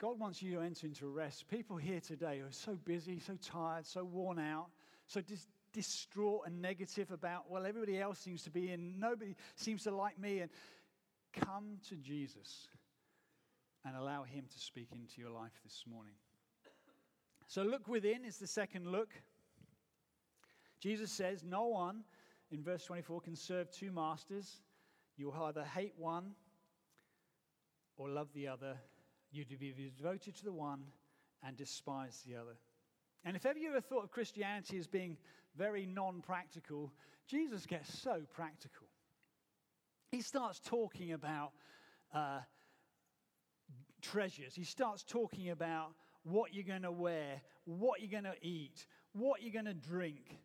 God 0.00 0.18
wants 0.18 0.42
you 0.42 0.54
to 0.54 0.60
enter 0.60 0.86
into 0.86 1.06
rest. 1.06 1.48
People 1.48 1.76
here 1.76 2.00
today 2.00 2.40
are 2.40 2.50
so 2.50 2.74
busy, 2.74 3.20
so 3.20 3.36
tired, 3.42 3.86
so 3.86 4.04
worn 4.04 4.38
out, 4.38 4.66
so 5.06 5.20
dis- 5.20 5.46
distraught 5.72 6.42
and 6.46 6.60
negative 6.60 7.10
about, 7.12 7.44
well, 7.48 7.64
everybody 7.64 8.00
else 8.00 8.18
seems 8.18 8.42
to 8.42 8.50
be 8.50 8.70
and 8.70 8.98
nobody 8.98 9.34
seems 9.54 9.84
to 9.84 9.94
like 9.94 10.18
me. 10.18 10.40
And 10.40 10.50
come 11.32 11.78
to 11.88 11.96
Jesus 11.96 12.68
and 13.84 13.96
allow 13.96 14.24
Him 14.24 14.44
to 14.52 14.58
speak 14.58 14.88
into 14.92 15.20
your 15.20 15.30
life 15.30 15.52
this 15.64 15.84
morning. 15.88 16.14
So, 17.52 17.60
look 17.60 17.86
within 17.86 18.24
is 18.24 18.38
the 18.38 18.46
second 18.46 18.86
look. 18.86 19.10
Jesus 20.80 21.12
says, 21.12 21.44
No 21.44 21.66
one, 21.66 22.02
in 22.50 22.62
verse 22.62 22.82
24, 22.86 23.20
can 23.20 23.36
serve 23.36 23.70
two 23.70 23.92
masters. 23.92 24.62
You 25.18 25.26
will 25.26 25.44
either 25.44 25.62
hate 25.62 25.92
one 25.98 26.30
or 27.98 28.08
love 28.08 28.28
the 28.32 28.48
other, 28.48 28.78
you 29.30 29.44
to 29.44 29.58
be 29.58 29.74
devoted 29.94 30.34
to 30.36 30.44
the 30.44 30.52
one 30.52 30.84
and 31.46 31.54
despise 31.54 32.22
the 32.26 32.36
other. 32.36 32.56
And 33.22 33.36
if 33.36 33.44
ever 33.44 33.58
you 33.58 33.68
ever 33.68 33.82
thought 33.82 34.04
of 34.04 34.10
Christianity 34.10 34.78
as 34.78 34.86
being 34.86 35.18
very 35.54 35.84
non 35.84 36.22
practical, 36.22 36.90
Jesus 37.28 37.66
gets 37.66 37.92
so 38.00 38.22
practical. 38.32 38.86
He 40.10 40.22
starts 40.22 40.58
talking 40.58 41.12
about 41.12 41.52
uh, 42.14 42.40
treasures, 44.00 44.54
he 44.54 44.64
starts 44.64 45.02
talking 45.02 45.50
about 45.50 45.92
what 46.24 46.54
you're 46.54 46.64
going 46.64 46.82
to 46.82 46.92
wear, 46.92 47.40
what 47.64 48.00
you're 48.00 48.10
going 48.10 48.32
to 48.32 48.46
eat, 48.46 48.86
what 49.12 49.42
you're 49.42 49.52
going 49.52 49.64
to 49.64 49.74
drink. 49.74 50.38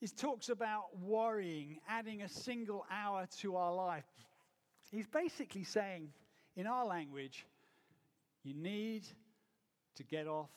He 0.00 0.08
talks 0.08 0.48
about 0.48 0.98
worrying, 1.00 1.78
adding 1.88 2.22
a 2.22 2.28
single 2.28 2.84
hour 2.90 3.26
to 3.40 3.56
our 3.56 3.74
life. 3.74 4.04
He's 4.90 5.06
basically 5.06 5.64
saying, 5.64 6.10
in 6.56 6.66
our 6.66 6.84
language, 6.84 7.46
you 8.42 8.54
need 8.54 9.06
to 9.96 10.02
get 10.02 10.26
off 10.26 10.50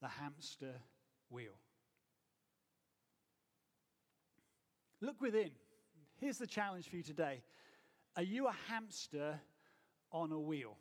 the 0.00 0.08
hamster 0.08 0.72
wheel. 1.30 1.52
Look 5.00 5.20
within. 5.20 5.50
Here's 6.20 6.38
the 6.38 6.46
challenge 6.46 6.88
for 6.88 6.96
you 6.96 7.02
today. 7.02 7.42
Are 8.16 8.22
you 8.22 8.46
a 8.46 8.54
hamster 8.68 9.38
on 10.10 10.32
a 10.32 10.40
wheel? 10.40 10.76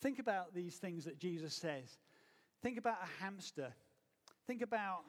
Think 0.00 0.18
about 0.18 0.54
these 0.54 0.76
things 0.76 1.04
that 1.04 1.18
Jesus 1.18 1.54
says. 1.54 1.98
Think 2.62 2.78
about 2.78 2.98
a 3.02 3.22
hamster. 3.22 3.72
Think 4.46 4.62
about 4.62 5.04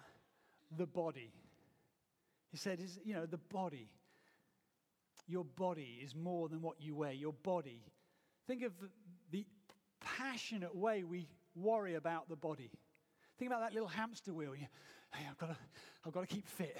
the 0.77 0.85
body. 0.85 1.31
He 2.51 2.57
said, 2.57 2.79
you 3.03 3.13
know, 3.13 3.25
the 3.25 3.37
body. 3.37 3.89
Your 5.27 5.45
body 5.45 5.99
is 6.03 6.13
more 6.15 6.49
than 6.49 6.61
what 6.61 6.75
you 6.79 6.95
wear. 6.95 7.13
Your 7.13 7.33
body. 7.33 7.83
Think 8.47 8.63
of 8.63 8.73
the 9.31 9.45
passionate 10.01 10.75
way 10.75 11.03
we 11.03 11.29
worry 11.55 11.95
about 11.95 12.27
the 12.27 12.35
body. 12.35 12.71
Think 13.37 13.49
about 13.49 13.61
that 13.61 13.73
little 13.73 13.87
hamster 13.87 14.33
wheel. 14.33 14.55
You, 14.55 14.67
hey, 15.13 15.25
I've 15.29 15.37
got 15.37 15.49
to, 15.49 15.57
I've 16.05 16.11
got 16.11 16.21
to 16.21 16.35
keep 16.35 16.47
fit. 16.47 16.77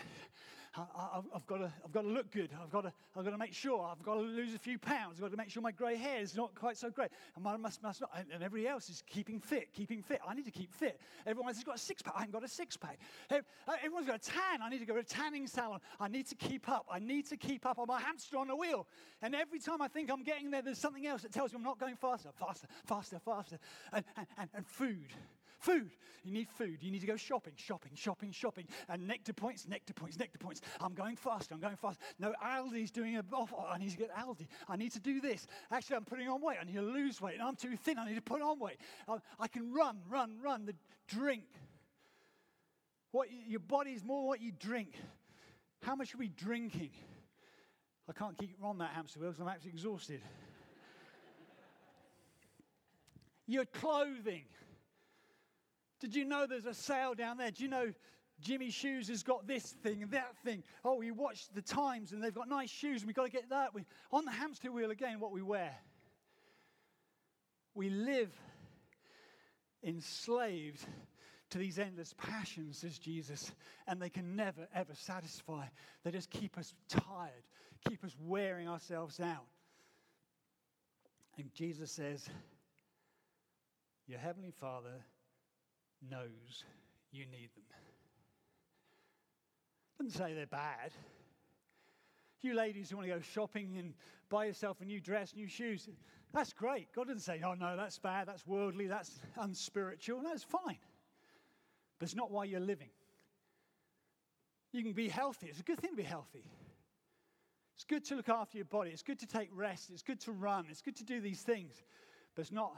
I, 0.73 1.19
have 1.33 1.45
got 1.47 1.57
to, 1.57 1.73
I've 1.83 1.91
got 1.91 2.03
to 2.03 2.07
look 2.07 2.31
good. 2.31 2.49
I've 2.61 2.69
got 2.69 2.81
to, 2.81 2.93
I've 3.17 3.25
got 3.25 3.31
to 3.31 3.37
make 3.37 3.53
sure. 3.53 3.85
I've 3.85 4.01
got 4.03 4.15
to 4.15 4.21
lose 4.21 4.53
a 4.53 4.59
few 4.59 4.79
pounds. 4.79 5.15
I've 5.17 5.21
got 5.21 5.31
to 5.31 5.37
make 5.37 5.49
sure 5.49 5.61
my 5.61 5.71
grey 5.71 5.97
hair 5.97 6.21
is 6.21 6.35
not 6.35 6.55
quite 6.55 6.77
so 6.77 6.89
grey. 6.89 7.07
And 7.35 7.43
my 7.43 7.57
must, 7.57 7.83
must 7.83 7.99
not. 7.99 8.11
And, 8.17 8.41
everybody 8.41 8.67
else 8.67 8.89
is 8.89 9.03
keeping 9.05 9.41
fit, 9.41 9.73
keeping 9.73 10.01
fit. 10.01 10.21
I 10.25 10.33
need 10.33 10.45
to 10.45 10.51
keep 10.51 10.73
fit. 10.73 10.99
Everyone 11.27 11.49
else 11.49 11.57
has 11.57 11.65
got 11.65 11.75
a 11.75 11.79
six 11.79 12.01
pack. 12.01 12.13
I 12.15 12.19
haven't 12.19 12.31
got 12.31 12.45
a 12.45 12.47
six 12.47 12.77
pack. 12.77 12.99
Uh, 13.29 13.39
everyone's 13.83 14.07
got 14.07 14.15
a 14.15 14.31
tan. 14.31 14.61
I 14.63 14.69
need 14.69 14.79
to 14.79 14.85
go 14.85 14.93
to 14.93 15.01
a 15.01 15.03
tanning 15.03 15.45
salon. 15.45 15.79
I 15.99 16.07
need 16.07 16.27
to 16.27 16.35
keep 16.35 16.69
up. 16.69 16.85
I 16.89 16.99
need 16.99 17.27
to 17.27 17.37
keep 17.37 17.65
up. 17.65 17.77
I'm 17.77 17.89
a 17.89 17.99
hamster 17.99 18.37
on 18.37 18.49
a 18.49 18.55
wheel. 18.55 18.87
And 19.21 19.35
every 19.35 19.59
time 19.59 19.81
I 19.81 19.89
think 19.89 20.09
I'm 20.09 20.23
getting 20.23 20.51
there, 20.51 20.61
there's 20.61 20.79
something 20.79 21.05
else 21.05 21.23
that 21.23 21.33
tells 21.33 21.51
me 21.51 21.57
I'm 21.57 21.63
not 21.63 21.79
going 21.79 21.97
faster, 21.97 22.29
faster, 22.39 22.67
faster, 22.85 23.19
faster. 23.19 23.59
And, 23.91 24.05
and, 24.37 24.49
and 24.53 24.65
food. 24.65 25.13
Food. 25.61 25.91
You 26.23 26.31
need 26.31 26.49
food. 26.49 26.79
You 26.81 26.91
need 26.91 27.01
to 27.01 27.07
go 27.07 27.15
shopping, 27.15 27.53
shopping, 27.55 27.91
shopping, 27.93 28.31
shopping. 28.31 28.65
And 28.89 29.07
nectar 29.07 29.31
points, 29.31 29.67
nectar 29.67 29.93
points, 29.93 30.17
nectar 30.17 30.39
points. 30.39 30.61
I'm 30.79 30.95
going 30.95 31.15
faster. 31.15 31.53
I'm 31.53 31.61
going 31.61 31.75
fast. 31.75 31.99
No, 32.17 32.33
Aldi's 32.43 32.89
doing 32.89 33.15
a. 33.15 33.23
I 33.69 33.77
need 33.77 33.91
to 33.91 33.97
get 33.97 34.09
Aldi. 34.15 34.47
I 34.67 34.75
need 34.75 34.91
to 34.93 34.99
do 34.99 35.21
this. 35.21 35.45
Actually, 35.71 35.97
I'm 35.97 36.05
putting 36.05 36.27
on 36.27 36.41
weight. 36.41 36.57
I 36.59 36.63
need 36.63 36.75
to 36.75 36.81
lose 36.81 37.21
weight. 37.21 37.35
And 37.35 37.43
I'm 37.43 37.55
too 37.55 37.75
thin. 37.75 37.99
I 37.99 38.07
need 38.07 38.15
to 38.15 38.21
put 38.21 38.41
on 38.41 38.59
weight. 38.59 38.77
I, 39.39 39.47
can 39.47 39.71
run, 39.71 39.99
run, 40.09 40.37
run. 40.43 40.65
The 40.65 40.73
drink. 41.07 41.43
What 43.11 43.27
your 43.47 43.59
body 43.59 43.91
is 43.91 44.03
more 44.03 44.27
what 44.27 44.41
you 44.41 44.51
drink. 44.51 44.95
How 45.83 45.95
much 45.95 46.15
are 46.15 46.17
we 46.17 46.29
drinking? 46.29 46.91
I 48.09 48.13
can't 48.13 48.37
keep 48.37 48.55
on 48.63 48.79
that 48.79 48.91
hamster 48.95 49.19
wheel 49.19 49.29
because 49.29 49.41
I'm 49.41 49.47
actually 49.47 49.71
exhausted. 49.71 50.21
your 53.47 53.65
clothing. 53.65 54.45
Did 56.01 56.15
you 56.15 56.25
know 56.25 56.47
there's 56.47 56.65
a 56.65 56.73
sale 56.73 57.13
down 57.13 57.37
there? 57.37 57.51
Do 57.51 57.63
you 57.63 57.69
know 57.69 57.93
Jimmy 58.41 58.69
Choo's 58.69 59.07
has 59.07 59.21
got 59.21 59.47
this 59.47 59.63
thing 59.63 60.01
and 60.01 60.11
that 60.11 60.35
thing? 60.43 60.63
Oh, 60.83 60.95
we 60.95 61.11
watched 61.11 61.53
the 61.53 61.61
Times 61.61 62.11
and 62.11 62.23
they've 62.23 62.33
got 62.33 62.49
nice 62.49 62.71
shoes 62.71 63.01
and 63.01 63.07
we've 63.07 63.15
got 63.15 63.25
to 63.25 63.31
get 63.31 63.49
that. 63.51 63.73
We, 63.73 63.85
on 64.11 64.25
the 64.25 64.31
hamster 64.31 64.71
wheel 64.71 64.89
again, 64.89 65.19
what 65.19 65.31
we 65.31 65.43
wear. 65.43 65.75
We 67.75 67.89
live 67.89 68.35
enslaved 69.83 70.83
to 71.51 71.57
these 71.57 71.77
endless 71.77 72.15
passions, 72.17 72.79
says 72.79 72.97
Jesus, 72.97 73.51
and 73.87 74.01
they 74.01 74.09
can 74.09 74.35
never, 74.35 74.67
ever 74.73 74.95
satisfy. 74.95 75.65
They 76.03 76.11
just 76.11 76.31
keep 76.31 76.57
us 76.57 76.73
tired, 76.89 77.45
keep 77.87 78.03
us 78.03 78.15
wearing 78.19 78.67
ourselves 78.67 79.19
out. 79.19 79.45
And 81.37 81.53
Jesus 81.53 81.91
says, 81.91 82.27
Your 84.07 84.19
Heavenly 84.19 84.51
Father 84.51 85.03
knows 86.09 86.63
you 87.11 87.25
need 87.25 87.49
them. 87.55 87.63
Doesn't 89.99 90.17
say 90.17 90.33
they're 90.33 90.47
bad. 90.47 90.91
You 92.41 92.55
ladies 92.55 92.89
who 92.89 92.97
want 92.97 93.07
to 93.07 93.15
go 93.15 93.21
shopping 93.21 93.77
and 93.77 93.93
buy 94.29 94.45
yourself 94.45 94.81
a 94.81 94.85
new 94.85 94.99
dress, 94.99 95.35
new 95.35 95.47
shoes, 95.47 95.87
that's 96.33 96.53
great. 96.53 96.87
God 96.95 97.07
doesn't 97.07 97.21
say, 97.21 97.41
oh 97.45 97.53
no, 97.53 97.75
that's 97.75 97.99
bad, 97.99 98.27
that's 98.27 98.47
worldly, 98.47 98.87
that's 98.87 99.19
unspiritual. 99.37 100.21
That's 100.23 100.43
fine. 100.43 100.79
But 101.99 102.05
it's 102.05 102.15
not 102.15 102.31
why 102.31 102.45
you're 102.45 102.59
living. 102.59 102.89
You 104.71 104.81
can 104.83 104.93
be 104.93 105.09
healthy. 105.09 105.47
It's 105.47 105.59
a 105.59 105.63
good 105.63 105.79
thing 105.79 105.91
to 105.91 105.97
be 105.97 106.03
healthy. 106.03 106.45
It's 107.75 107.83
good 107.83 108.05
to 108.05 108.15
look 108.15 108.29
after 108.29 108.57
your 108.57 108.65
body. 108.65 108.91
It's 108.91 109.03
good 109.03 109.19
to 109.19 109.27
take 109.27 109.49
rest. 109.53 109.89
It's 109.91 110.03
good 110.03 110.19
to 110.21 110.31
run. 110.31 110.65
It's 110.69 110.81
good 110.81 110.95
to 110.97 111.03
do 111.03 111.19
these 111.19 111.41
things. 111.41 111.83
But 112.35 112.43
it's 112.43 112.51
not 112.51 112.73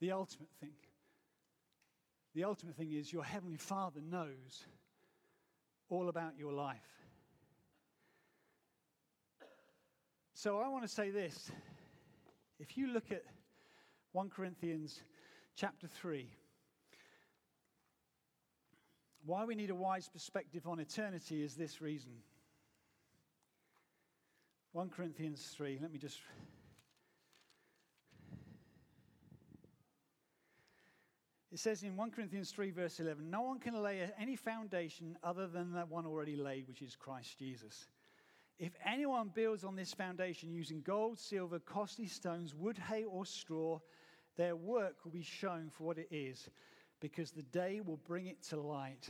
the 0.00 0.12
ultimate 0.12 0.50
thing. 0.60 0.74
The 2.34 2.44
ultimate 2.44 2.76
thing 2.76 2.92
is 2.92 3.12
your 3.12 3.24
Heavenly 3.24 3.58
Father 3.58 4.00
knows 4.00 4.64
all 5.90 6.08
about 6.08 6.38
your 6.38 6.52
life. 6.52 6.78
So 10.34 10.58
I 10.58 10.68
want 10.68 10.82
to 10.82 10.88
say 10.88 11.10
this. 11.10 11.50
If 12.58 12.78
you 12.78 12.88
look 12.88 13.12
at 13.12 13.22
1 14.12 14.30
Corinthians 14.30 15.00
chapter 15.56 15.86
3, 15.86 16.26
why 19.24 19.44
we 19.44 19.54
need 19.54 19.70
a 19.70 19.74
wise 19.74 20.08
perspective 20.08 20.66
on 20.66 20.80
eternity 20.80 21.42
is 21.42 21.54
this 21.54 21.80
reason. 21.80 22.12
1 24.72 24.88
Corinthians 24.88 25.52
3, 25.54 25.78
let 25.82 25.92
me 25.92 25.98
just 25.98 26.18
It 31.52 31.58
says 31.58 31.82
in 31.82 31.96
1 31.96 32.12
Corinthians 32.12 32.50
3, 32.50 32.70
verse 32.70 32.98
11, 32.98 33.28
no 33.28 33.42
one 33.42 33.58
can 33.58 33.74
lay 33.82 34.10
any 34.18 34.36
foundation 34.36 35.18
other 35.22 35.46
than 35.46 35.74
that 35.74 35.90
one 35.90 36.06
already 36.06 36.34
laid, 36.34 36.66
which 36.66 36.80
is 36.80 36.96
Christ 36.96 37.38
Jesus. 37.38 37.88
If 38.58 38.72
anyone 38.86 39.30
builds 39.34 39.62
on 39.62 39.76
this 39.76 39.92
foundation 39.92 40.50
using 40.50 40.80
gold, 40.80 41.18
silver, 41.18 41.58
costly 41.58 42.06
stones, 42.06 42.54
wood, 42.54 42.78
hay, 42.78 43.04
or 43.04 43.26
straw, 43.26 43.80
their 44.38 44.56
work 44.56 45.04
will 45.04 45.10
be 45.10 45.22
shown 45.22 45.68
for 45.68 45.84
what 45.84 45.98
it 45.98 46.08
is, 46.10 46.48
because 47.00 47.32
the 47.32 47.42
day 47.42 47.82
will 47.84 47.98
bring 47.98 48.28
it 48.28 48.42
to 48.44 48.58
light. 48.58 49.08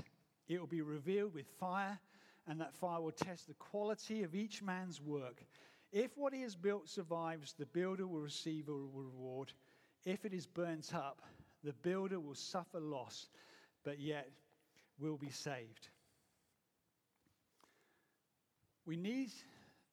It 0.48 0.58
will 0.58 0.66
be 0.66 0.82
revealed 0.82 1.34
with 1.34 1.46
fire, 1.60 2.00
and 2.48 2.60
that 2.60 2.74
fire 2.74 3.00
will 3.00 3.12
test 3.12 3.46
the 3.46 3.54
quality 3.54 4.24
of 4.24 4.34
each 4.34 4.64
man's 4.64 5.00
work. 5.00 5.44
If 5.92 6.18
what 6.18 6.34
he 6.34 6.42
has 6.42 6.56
built 6.56 6.88
survives, 6.88 7.52
the 7.52 7.66
builder 7.66 8.08
will 8.08 8.20
receive 8.20 8.68
a 8.68 8.72
reward. 8.72 9.52
If 10.04 10.24
it 10.24 10.34
is 10.34 10.46
burnt 10.46 10.92
up, 10.92 11.22
the 11.64 11.72
builder 11.72 12.20
will 12.20 12.34
suffer 12.34 12.80
loss, 12.80 13.28
but 13.84 13.98
yet 13.98 14.28
will 14.98 15.16
be 15.16 15.30
saved. 15.30 15.88
We 18.84 18.96
need 18.96 19.30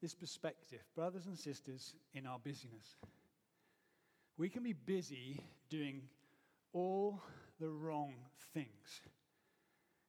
this 0.02 0.16
perspective, 0.16 0.80
brothers 0.96 1.28
and 1.28 1.38
sisters, 1.38 1.94
in 2.14 2.26
our 2.26 2.40
busyness. 2.40 2.96
We 4.38 4.50
can 4.50 4.64
be 4.64 4.74
busy 4.74 5.42
doing 5.70 6.02
all 6.74 7.22
the 7.60 7.70
wrong 7.70 8.14
things 8.54 9.02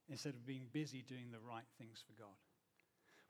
instead 0.09 0.35
of 0.35 0.47
being 0.47 0.67
busy 0.73 1.05
doing 1.09 1.31
the 1.31 1.39
right 1.41 1.65
things 1.79 2.03
for 2.07 2.23
God. 2.23 2.37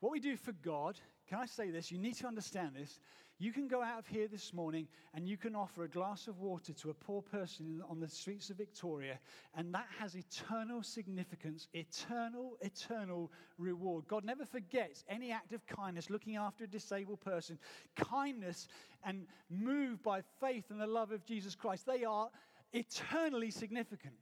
What 0.01 0.11
we 0.11 0.19
do 0.19 0.35
for 0.35 0.51
God, 0.51 0.99
can 1.29 1.37
I 1.37 1.45
say 1.45 1.69
this? 1.69 1.91
You 1.91 1.99
need 1.99 2.15
to 2.15 2.27
understand 2.27 2.71
this. 2.75 2.99
You 3.37 3.51
can 3.51 3.67
go 3.67 3.83
out 3.83 3.99
of 3.99 4.07
here 4.07 4.27
this 4.27 4.51
morning 4.51 4.87
and 5.13 5.27
you 5.27 5.37
can 5.37 5.55
offer 5.55 5.83
a 5.83 5.87
glass 5.87 6.27
of 6.27 6.39
water 6.39 6.73
to 6.73 6.89
a 6.89 6.93
poor 6.93 7.21
person 7.21 7.83
on 7.87 7.99
the 7.99 8.07
streets 8.07 8.49
of 8.49 8.57
Victoria, 8.57 9.19
and 9.55 9.73
that 9.73 9.87
has 9.99 10.15
eternal 10.15 10.81
significance, 10.81 11.67
eternal, 11.73 12.57
eternal 12.61 13.31
reward. 13.59 14.07
God 14.07 14.25
never 14.25 14.45
forgets 14.45 15.03
any 15.07 15.31
act 15.31 15.53
of 15.53 15.65
kindness, 15.67 16.09
looking 16.09 16.35
after 16.35 16.63
a 16.63 16.67
disabled 16.67 17.21
person. 17.21 17.59
Kindness 17.95 18.67
and 19.03 19.27
moved 19.49 20.01
by 20.01 20.21
faith 20.39 20.65
and 20.69 20.81
the 20.81 20.87
love 20.87 21.11
of 21.11 21.23
Jesus 21.25 21.55
Christ, 21.55 21.85
they 21.85 22.03
are 22.03 22.29
eternally 22.73 23.51
significant 23.51 24.15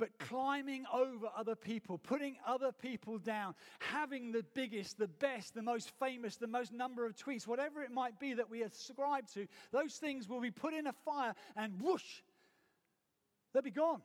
but 0.00 0.18
climbing 0.18 0.86
over 0.92 1.26
other 1.36 1.54
people, 1.54 1.98
putting 1.98 2.36
other 2.46 2.72
people 2.72 3.18
down, 3.18 3.54
having 3.80 4.32
the 4.32 4.42
biggest, 4.54 4.96
the 4.96 5.06
best, 5.06 5.54
the 5.54 5.62
most 5.62 5.92
famous, 6.00 6.36
the 6.36 6.46
most 6.46 6.72
number 6.72 7.04
of 7.04 7.14
tweets, 7.14 7.46
whatever 7.46 7.82
it 7.82 7.92
might 7.92 8.18
be 8.18 8.32
that 8.32 8.48
we 8.48 8.62
ascribe 8.62 9.28
to, 9.34 9.46
those 9.72 9.96
things 9.96 10.26
will 10.26 10.40
be 10.40 10.50
put 10.50 10.72
in 10.72 10.86
a 10.86 10.92
fire 11.04 11.34
and 11.54 11.78
whoosh, 11.82 12.22
they'll 13.52 13.62
be 13.62 13.70
gone. 13.70 14.00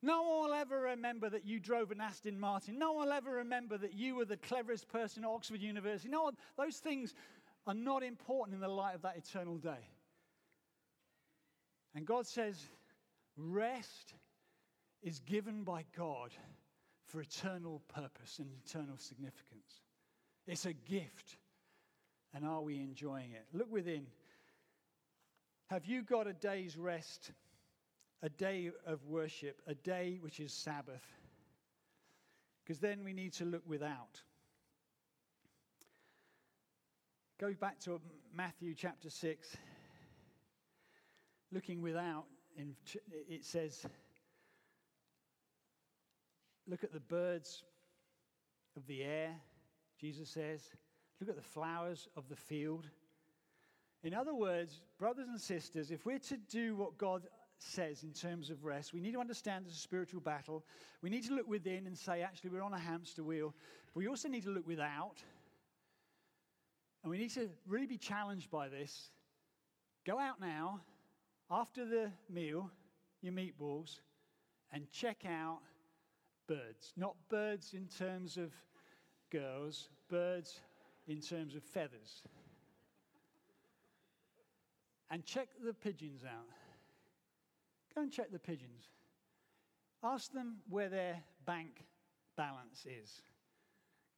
No 0.00 0.22
one 0.22 0.50
will 0.50 0.54
ever 0.54 0.80
remember 0.80 1.28
that 1.28 1.44
you 1.44 1.58
drove 1.58 1.90
an 1.90 2.00
Aston 2.00 2.38
Martin. 2.38 2.78
No 2.78 2.92
one 2.92 3.08
will 3.08 3.14
ever 3.14 3.32
remember 3.32 3.78
that 3.78 3.94
you 3.94 4.14
were 4.14 4.26
the 4.26 4.36
cleverest 4.36 4.88
person 4.88 5.24
at 5.24 5.28
Oxford 5.28 5.60
University. 5.60 6.08
No 6.08 6.22
one, 6.22 6.36
those 6.56 6.76
things 6.76 7.14
are 7.66 7.74
not 7.74 8.04
important 8.04 8.54
in 8.54 8.60
the 8.60 8.68
light 8.68 8.94
of 8.94 9.02
that 9.02 9.16
eternal 9.16 9.56
day. 9.56 9.88
And 11.96 12.06
God 12.06 12.28
says, 12.28 12.62
rest 13.36 14.14
is 15.02 15.20
given 15.20 15.64
by 15.64 15.84
God 15.96 16.30
for 17.06 17.20
eternal 17.20 17.82
purpose 17.88 18.38
and 18.38 18.48
eternal 18.64 18.98
significance. 18.98 19.82
It's 20.46 20.66
a 20.66 20.72
gift. 20.72 21.36
And 22.34 22.44
are 22.44 22.60
we 22.60 22.76
enjoying 22.76 23.32
it? 23.32 23.46
Look 23.52 23.72
within. 23.72 24.06
Have 25.70 25.86
you 25.86 26.02
got 26.02 26.26
a 26.26 26.32
day's 26.32 26.76
rest, 26.76 27.32
a 28.22 28.28
day 28.28 28.70
of 28.86 29.04
worship, 29.06 29.60
a 29.66 29.74
day 29.74 30.18
which 30.20 30.40
is 30.40 30.52
Sabbath? 30.52 31.04
Because 32.62 32.80
then 32.80 33.02
we 33.02 33.12
need 33.14 33.32
to 33.34 33.44
look 33.44 33.62
without. 33.66 34.20
Go 37.38 37.54
back 37.54 37.78
to 37.80 38.00
Matthew 38.34 38.74
chapter 38.74 39.08
6. 39.08 39.56
Looking 41.50 41.80
without, 41.80 42.24
it 43.28 43.44
says, 43.44 43.86
Look 46.68 46.84
at 46.84 46.92
the 46.92 47.00
birds 47.00 47.64
of 48.76 48.86
the 48.86 49.02
air, 49.02 49.34
Jesus 49.98 50.28
says. 50.28 50.62
Look 51.20 51.28
at 51.30 51.36
the 51.36 51.42
flowers 51.42 52.08
of 52.16 52.28
the 52.28 52.36
field. 52.36 52.88
In 54.04 54.14
other 54.14 54.34
words, 54.34 54.82
brothers 54.98 55.28
and 55.28 55.40
sisters, 55.40 55.90
if 55.90 56.06
we're 56.06 56.18
to 56.20 56.36
do 56.36 56.76
what 56.76 56.96
God 56.98 57.22
says 57.58 58.02
in 58.02 58.12
terms 58.12 58.50
of 58.50 58.64
rest. 58.64 58.92
We 58.92 59.00
need 59.00 59.12
to 59.12 59.20
understand 59.20 59.64
it's 59.66 59.76
a 59.76 59.80
spiritual 59.80 60.20
battle. 60.20 60.64
We 61.02 61.10
need 61.10 61.24
to 61.26 61.34
look 61.34 61.48
within 61.48 61.86
and 61.86 61.96
say, 61.96 62.22
actually, 62.22 62.50
we're 62.50 62.62
on 62.62 62.72
a 62.72 62.78
hamster 62.78 63.22
wheel. 63.22 63.54
But 63.94 64.00
we 64.00 64.08
also 64.08 64.28
need 64.28 64.44
to 64.44 64.50
look 64.50 64.66
without. 64.66 65.22
And 67.02 67.10
we 67.10 67.18
need 67.18 67.30
to 67.30 67.48
really 67.66 67.86
be 67.86 67.98
challenged 67.98 68.50
by 68.50 68.68
this. 68.68 69.10
Go 70.06 70.18
out 70.18 70.40
now, 70.40 70.80
after 71.50 71.84
the 71.84 72.10
meal, 72.30 72.70
your 73.20 73.32
meatballs, 73.32 74.00
and 74.72 74.90
check 74.90 75.24
out 75.26 75.58
birds. 76.48 76.92
Not 76.96 77.14
birds 77.28 77.74
in 77.74 77.86
terms 77.86 78.36
of 78.36 78.52
girls, 79.30 79.90
birds 80.08 80.60
in 81.06 81.20
terms 81.20 81.54
of 81.54 81.62
feathers. 81.62 82.22
And 85.10 85.24
check 85.24 85.48
the 85.64 85.72
pigeons 85.72 86.24
out. 86.24 86.48
Go 87.94 88.02
and 88.02 88.10
check 88.10 88.32
the 88.32 88.38
pigeons. 88.38 88.88
Ask 90.02 90.32
them 90.32 90.56
where 90.68 90.88
their 90.88 91.22
bank 91.46 91.84
balance 92.36 92.84
is. 92.86 93.22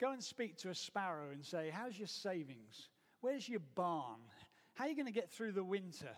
Go 0.01 0.13
and 0.13 0.23
speak 0.23 0.57
to 0.59 0.71
a 0.71 0.75
sparrow 0.75 1.31
and 1.33 1.45
say, 1.45 1.71
How's 1.73 1.99
your 1.99 2.09
savings? 2.09 2.89
Where's 3.21 3.49
your 3.49 3.61
barn? 3.75 4.21
How 4.75 4.85
are 4.85 4.89
you 4.89 4.97
going 4.97 5.07
to 5.07 5.13
get 5.13 5.31
through 5.31 5.53
the 5.53 5.65
winter? 5.65 6.17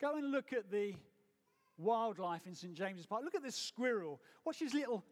Go 0.00 0.16
and 0.16 0.30
look 0.30 0.52
at 0.52 0.70
the 0.70 0.94
wildlife 1.78 2.46
in 2.46 2.54
St. 2.54 2.74
James's 2.74 3.06
Park. 3.06 3.22
Look 3.24 3.34
at 3.34 3.42
this 3.42 3.56
squirrel. 3.56 4.20
Watch 4.44 4.58
his 4.58 4.74
little 4.74 5.04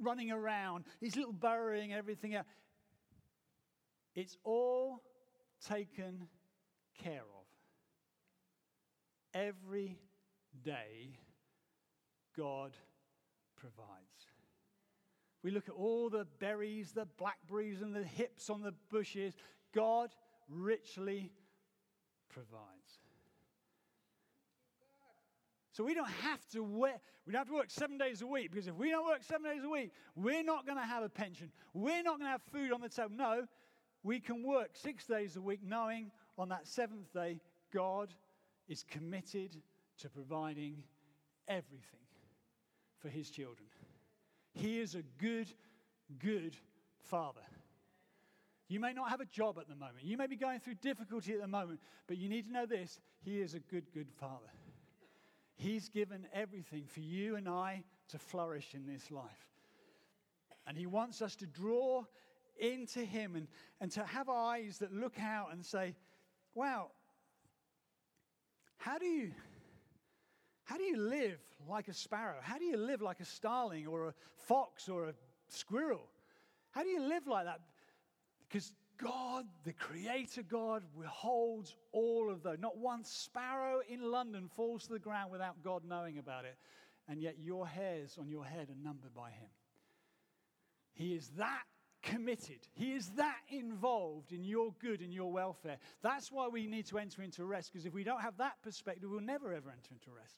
running 0.00 0.30
around, 0.30 0.84
his 1.00 1.16
little 1.16 1.32
burrowing, 1.32 1.92
everything. 1.92 2.36
It's 4.14 4.36
all 4.44 5.02
taken 5.66 6.28
care 7.02 7.22
of. 7.22 7.46
Every 9.34 9.98
day, 10.62 11.18
God 12.36 12.72
provides. 13.56 14.28
We 15.42 15.50
look 15.50 15.68
at 15.68 15.74
all 15.74 16.08
the 16.08 16.26
berries, 16.38 16.92
the 16.92 17.06
blackberries, 17.18 17.82
and 17.82 17.94
the 17.94 18.04
hips 18.04 18.48
on 18.48 18.62
the 18.62 18.72
bushes. 18.90 19.34
God 19.74 20.10
richly 20.48 21.32
provides. 22.30 22.83
So 25.74 25.82
we 25.82 25.92
don't 25.92 26.10
have 26.22 26.46
to 26.52 26.62
work, 26.62 27.00
we 27.26 27.32
don't 27.32 27.40
have 27.40 27.48
to 27.48 27.54
work 27.54 27.68
seven 27.68 27.98
days 27.98 28.22
a 28.22 28.26
week 28.28 28.52
because 28.52 28.68
if 28.68 28.76
we 28.76 28.90
don't 28.90 29.04
work 29.04 29.24
seven 29.24 29.50
days 29.50 29.64
a 29.64 29.68
week, 29.68 29.90
we're 30.14 30.44
not 30.44 30.64
going 30.64 30.78
to 30.78 30.84
have 30.84 31.02
a 31.02 31.08
pension. 31.08 31.50
We're 31.72 32.04
not 32.04 32.20
going 32.20 32.26
to 32.26 32.30
have 32.30 32.42
food 32.52 32.72
on 32.72 32.80
the 32.80 32.88
table. 32.88 33.10
No, 33.12 33.42
we 34.04 34.20
can 34.20 34.44
work 34.44 34.70
six 34.74 35.04
days 35.04 35.34
a 35.34 35.40
week 35.40 35.58
knowing 35.66 36.12
on 36.38 36.48
that 36.50 36.68
seventh 36.68 37.12
day, 37.12 37.40
God 37.72 38.14
is 38.68 38.84
committed 38.84 39.56
to 39.98 40.08
providing 40.08 40.84
everything 41.48 42.06
for 43.00 43.08
his 43.08 43.28
children. 43.28 43.66
He 44.52 44.78
is 44.78 44.94
a 44.94 45.02
good, 45.18 45.52
good 46.20 46.56
father. 47.00 47.40
You 48.68 48.78
may 48.78 48.92
not 48.92 49.10
have 49.10 49.20
a 49.20 49.26
job 49.26 49.58
at 49.58 49.68
the 49.68 49.74
moment. 49.74 50.04
You 50.04 50.16
may 50.16 50.28
be 50.28 50.36
going 50.36 50.60
through 50.60 50.74
difficulty 50.74 51.32
at 51.32 51.40
the 51.40 51.48
moment, 51.48 51.80
but 52.06 52.16
you 52.16 52.28
need 52.28 52.44
to 52.44 52.52
know 52.52 52.64
this 52.64 53.00
He 53.24 53.40
is 53.40 53.54
a 53.54 53.60
good, 53.60 53.92
good 53.92 54.12
father. 54.20 54.50
He's 55.56 55.88
given 55.88 56.26
everything 56.32 56.84
for 56.86 57.00
you 57.00 57.36
and 57.36 57.48
I 57.48 57.84
to 58.08 58.18
flourish 58.18 58.74
in 58.74 58.86
this 58.86 59.10
life. 59.10 59.48
And 60.66 60.76
He 60.76 60.86
wants 60.86 61.22
us 61.22 61.36
to 61.36 61.46
draw 61.46 62.04
into 62.58 63.00
Him 63.00 63.36
and, 63.36 63.48
and 63.80 63.90
to 63.92 64.04
have 64.04 64.28
eyes 64.28 64.78
that 64.78 64.92
look 64.92 65.18
out 65.20 65.52
and 65.52 65.64
say, 65.64 65.94
wow, 66.54 66.90
how 68.78 68.98
do 68.98 69.06
you. 69.06 69.32
How 70.64 70.78
do 70.78 70.82
you 70.82 70.96
live 70.96 71.38
like 71.68 71.88
a 71.88 71.92
sparrow? 71.92 72.38
How 72.40 72.58
do 72.58 72.64
you 72.64 72.78
live 72.78 73.02
like 73.02 73.20
a 73.20 73.24
starling 73.24 73.86
or 73.86 74.08
a 74.08 74.14
fox 74.34 74.88
or 74.88 75.08
a 75.08 75.14
squirrel? 75.48 76.08
How 76.70 76.82
do 76.82 76.88
you 76.88 77.00
live 77.00 77.26
like 77.26 77.44
that? 77.44 77.60
Because 78.48 78.72
God, 79.04 79.44
the 79.64 79.74
Creator 79.74 80.44
God, 80.44 80.82
holds 81.06 81.76
all 81.92 82.30
of 82.30 82.42
those. 82.42 82.58
Not 82.58 82.78
one 82.78 83.04
sparrow 83.04 83.80
in 83.88 84.02
London 84.10 84.48
falls 84.56 84.86
to 84.86 84.94
the 84.94 84.98
ground 84.98 85.30
without 85.30 85.62
God 85.62 85.82
knowing 85.86 86.18
about 86.18 86.46
it. 86.46 86.56
And 87.06 87.20
yet 87.20 87.36
your 87.38 87.66
hairs 87.66 88.16
on 88.18 88.28
your 88.28 88.46
head 88.46 88.70
are 88.70 88.82
numbered 88.82 89.14
by 89.14 89.28
Him. 89.30 89.50
He 90.94 91.14
is 91.14 91.28
that 91.36 91.64
committed. 92.02 92.60
He 92.72 92.92
is 92.92 93.08
that 93.16 93.38
involved 93.48 94.32
in 94.32 94.42
your 94.42 94.72
good 94.80 95.00
and 95.00 95.12
your 95.12 95.30
welfare. 95.30 95.78
That's 96.02 96.32
why 96.32 96.48
we 96.48 96.66
need 96.66 96.86
to 96.86 96.98
enter 96.98 97.22
into 97.22 97.44
rest, 97.44 97.72
because 97.72 97.84
if 97.84 97.92
we 97.92 98.04
don't 98.04 98.22
have 98.22 98.38
that 98.38 98.54
perspective, 98.62 99.10
we'll 99.10 99.20
never 99.20 99.52
ever 99.52 99.70
enter 99.70 99.92
into 99.92 100.10
rest. 100.16 100.36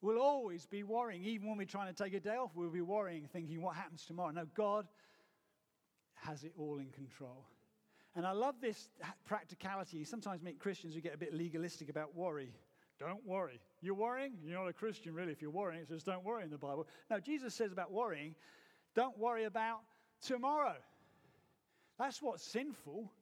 We'll 0.00 0.20
always 0.20 0.66
be 0.66 0.82
worrying. 0.82 1.24
Even 1.24 1.48
when 1.48 1.58
we're 1.58 1.64
trying 1.64 1.92
to 1.92 2.02
take 2.02 2.14
a 2.14 2.20
day 2.20 2.36
off, 2.36 2.52
we'll 2.54 2.70
be 2.70 2.82
worrying, 2.82 3.28
thinking, 3.32 3.60
what 3.60 3.76
happens 3.76 4.04
tomorrow? 4.06 4.30
No, 4.30 4.46
God 4.54 4.86
has 6.16 6.44
it 6.44 6.52
all 6.58 6.78
in 6.78 6.90
control. 6.90 7.46
And 8.14 8.26
I 8.26 8.32
love 8.32 8.56
this 8.60 8.88
practicality. 9.26 10.02
Sometimes 10.04 10.42
meet 10.42 10.58
Christians 10.58 10.94
who 10.94 11.00
get 11.00 11.14
a 11.14 11.18
bit 11.18 11.34
legalistic 11.34 11.90
about 11.90 12.14
worry. 12.14 12.54
Don't 12.98 13.24
worry. 13.26 13.60
You're 13.82 13.94
worrying? 13.94 14.32
You're 14.42 14.58
not 14.58 14.68
a 14.68 14.72
Christian, 14.72 15.14
really, 15.14 15.32
if 15.32 15.42
you're 15.42 15.50
worrying. 15.50 15.82
It 15.82 15.88
says 15.88 16.02
don't 16.02 16.24
worry 16.24 16.44
in 16.44 16.50
the 16.50 16.56
Bible. 16.56 16.86
No, 17.10 17.20
Jesus 17.20 17.54
says 17.54 17.72
about 17.72 17.92
worrying, 17.92 18.34
don't 18.94 19.18
worry 19.18 19.44
about 19.44 19.80
tomorrow. 20.26 20.76
That's 21.98 22.22
what's 22.22 22.42
sinful. 22.42 23.12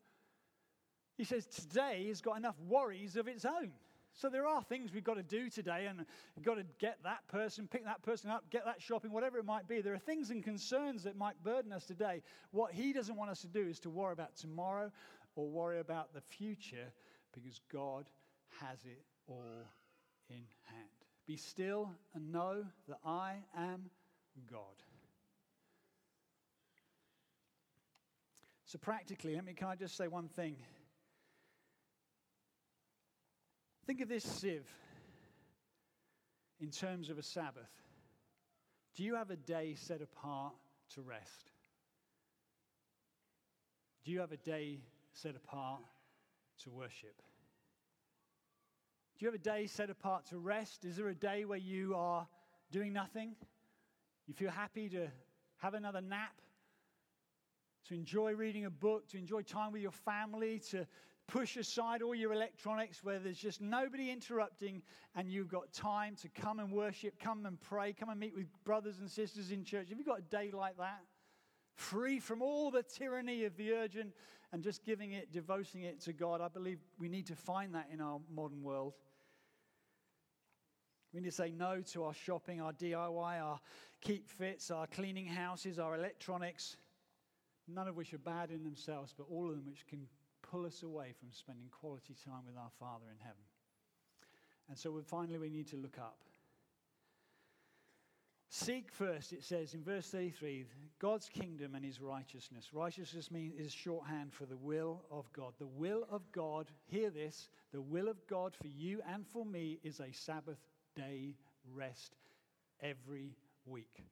He 1.16 1.24
says 1.24 1.46
today 1.46 2.06
has 2.08 2.20
got 2.20 2.36
enough 2.36 2.56
worries 2.60 3.16
of 3.16 3.26
its 3.26 3.44
own. 3.44 3.72
So 4.14 4.28
there 4.28 4.46
are 4.46 4.62
things 4.62 4.92
we've 4.92 5.02
got 5.02 5.14
to 5.14 5.24
do 5.24 5.50
today, 5.50 5.86
and 5.88 6.04
we've 6.36 6.44
got 6.44 6.54
to 6.54 6.64
get 6.78 6.98
that 7.02 7.26
person, 7.26 7.66
pick 7.66 7.84
that 7.84 8.00
person 8.02 8.30
up, 8.30 8.44
get 8.48 8.64
that 8.64 8.80
shopping, 8.80 9.10
whatever 9.10 9.38
it 9.38 9.44
might 9.44 9.66
be. 9.66 9.80
There 9.80 9.92
are 9.92 9.98
things 9.98 10.30
and 10.30 10.42
concerns 10.42 11.02
that 11.02 11.16
might 11.16 11.42
burden 11.42 11.72
us 11.72 11.84
today. 11.84 12.22
What 12.52 12.72
he 12.72 12.92
doesn't 12.92 13.16
want 13.16 13.30
us 13.30 13.40
to 13.40 13.48
do 13.48 13.66
is 13.66 13.80
to 13.80 13.90
worry 13.90 14.12
about 14.12 14.36
tomorrow 14.36 14.92
or 15.34 15.48
worry 15.48 15.80
about 15.80 16.14
the 16.14 16.20
future 16.20 16.92
because 17.32 17.60
God 17.72 18.06
has 18.60 18.78
it 18.84 19.02
all 19.26 19.66
in 20.30 20.44
hand. 20.70 20.88
Be 21.26 21.36
still 21.36 21.90
and 22.14 22.30
know 22.30 22.64
that 22.88 22.98
I 23.04 23.34
am 23.56 23.90
God. 24.48 24.60
So, 28.66 28.78
practically, 28.78 29.34
let 29.34 29.44
me, 29.44 29.54
can 29.54 29.68
I 29.68 29.74
just 29.74 29.96
say 29.96 30.06
one 30.06 30.28
thing? 30.28 30.56
Think 33.94 34.02
of 34.02 34.08
this 34.08 34.24
sieve 34.24 34.68
in 36.60 36.72
terms 36.72 37.10
of 37.10 37.16
a 37.16 37.22
Sabbath. 37.22 37.70
Do 38.96 39.04
you 39.04 39.14
have 39.14 39.30
a 39.30 39.36
day 39.36 39.76
set 39.76 40.02
apart 40.02 40.52
to 40.94 41.00
rest? 41.00 41.52
Do 44.04 44.10
you 44.10 44.18
have 44.18 44.32
a 44.32 44.36
day 44.36 44.80
set 45.12 45.36
apart 45.36 45.82
to 46.64 46.70
worship? 46.72 47.22
Do 49.16 49.26
you 49.26 49.28
have 49.28 49.40
a 49.40 49.44
day 49.44 49.68
set 49.68 49.90
apart 49.90 50.26
to 50.30 50.38
rest? 50.38 50.84
Is 50.84 50.96
there 50.96 51.10
a 51.10 51.14
day 51.14 51.44
where 51.44 51.56
you 51.56 51.94
are 51.94 52.26
doing 52.72 52.92
nothing? 52.92 53.36
You 54.26 54.34
feel 54.34 54.50
happy 54.50 54.88
to 54.88 55.06
have 55.58 55.74
another 55.74 56.00
nap? 56.00 56.34
To 57.90 57.94
enjoy 57.94 58.34
reading 58.34 58.64
a 58.64 58.70
book, 58.70 59.08
to 59.10 59.18
enjoy 59.18 59.42
time 59.42 59.70
with 59.70 59.82
your 59.82 59.92
family, 59.92 60.58
to 60.70 60.84
push 61.26 61.56
aside 61.56 62.02
all 62.02 62.14
your 62.14 62.32
electronics 62.32 63.02
where 63.02 63.18
there's 63.18 63.38
just 63.38 63.60
nobody 63.60 64.10
interrupting 64.10 64.82
and 65.14 65.30
you've 65.30 65.48
got 65.48 65.72
time 65.72 66.16
to 66.16 66.28
come 66.28 66.58
and 66.58 66.70
worship, 66.70 67.18
come 67.18 67.46
and 67.46 67.60
pray, 67.60 67.92
come 67.92 68.08
and 68.08 68.20
meet 68.20 68.34
with 68.34 68.46
brothers 68.64 68.98
and 68.98 69.10
sisters 69.10 69.50
in 69.50 69.64
church. 69.64 69.88
Have 69.88 69.98
you 69.98 70.04
got 70.04 70.18
a 70.18 70.22
day 70.22 70.50
like 70.52 70.76
that? 70.78 71.00
Free 71.74 72.20
from 72.20 72.42
all 72.42 72.70
the 72.70 72.82
tyranny 72.82 73.44
of 73.44 73.56
the 73.56 73.72
urgent 73.72 74.12
and 74.52 74.62
just 74.62 74.84
giving 74.84 75.12
it, 75.12 75.32
devoting 75.32 75.82
it 75.82 76.00
to 76.02 76.12
God. 76.12 76.40
I 76.40 76.48
believe 76.48 76.78
we 76.98 77.08
need 77.08 77.26
to 77.26 77.36
find 77.36 77.74
that 77.74 77.88
in 77.92 78.00
our 78.00 78.20
modern 78.32 78.62
world. 78.62 78.94
We 81.12 81.20
need 81.20 81.30
to 81.30 81.32
say 81.32 81.50
no 81.50 81.80
to 81.92 82.04
our 82.04 82.14
shopping, 82.14 82.60
our 82.60 82.72
DIY, 82.72 83.40
our 83.40 83.60
keep 84.00 84.28
fits, 84.28 84.70
our 84.70 84.86
cleaning 84.86 85.26
houses, 85.26 85.78
our 85.78 85.94
electronics, 85.94 86.76
none 87.66 87.88
of 87.88 87.96
which 87.96 88.12
are 88.12 88.18
bad 88.18 88.50
in 88.50 88.62
themselves, 88.62 89.14
but 89.16 89.26
all 89.30 89.48
of 89.48 89.56
them 89.56 89.64
which 89.66 89.86
can 89.86 90.06
pull 90.54 90.66
us 90.66 90.84
away 90.84 91.12
from 91.18 91.28
spending 91.32 91.66
quality 91.68 92.14
time 92.24 92.42
with 92.46 92.56
our 92.56 92.70
Father 92.78 93.06
in 93.10 93.18
heaven. 93.18 93.42
And 94.68 94.78
so 94.78 95.02
finally, 95.04 95.38
we 95.38 95.50
need 95.50 95.66
to 95.68 95.76
look 95.76 95.98
up. 95.98 96.18
Seek 98.50 98.92
first, 98.92 99.32
it 99.32 99.42
says 99.42 99.74
in 99.74 99.82
verse 99.82 100.06
33, 100.06 100.64
God's 101.00 101.28
kingdom 101.28 101.74
and 101.74 101.84
his 101.84 102.00
righteousness. 102.00 102.72
Righteousness 102.72 103.32
means 103.32 103.58
is 103.58 103.72
shorthand 103.72 104.32
for 104.32 104.46
the 104.46 104.56
will 104.56 105.02
of 105.10 105.24
God. 105.32 105.54
The 105.58 105.66
will 105.66 106.06
of 106.08 106.22
God, 106.30 106.68
hear 106.86 107.10
this, 107.10 107.48
the 107.72 107.82
will 107.82 108.08
of 108.08 108.24
God 108.28 108.54
for 108.54 108.68
you 108.68 109.00
and 109.12 109.26
for 109.26 109.44
me 109.44 109.80
is 109.82 109.98
a 109.98 110.12
Sabbath 110.12 110.60
day 110.94 111.34
rest 111.74 112.14
every 112.80 113.34
week. 113.66 114.04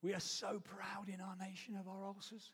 We 0.00 0.14
are 0.14 0.20
so 0.20 0.62
proud 0.64 1.10
in 1.12 1.20
our 1.20 1.36
nation 1.46 1.76
of 1.76 1.86
our 1.88 2.06
ulcers. 2.06 2.52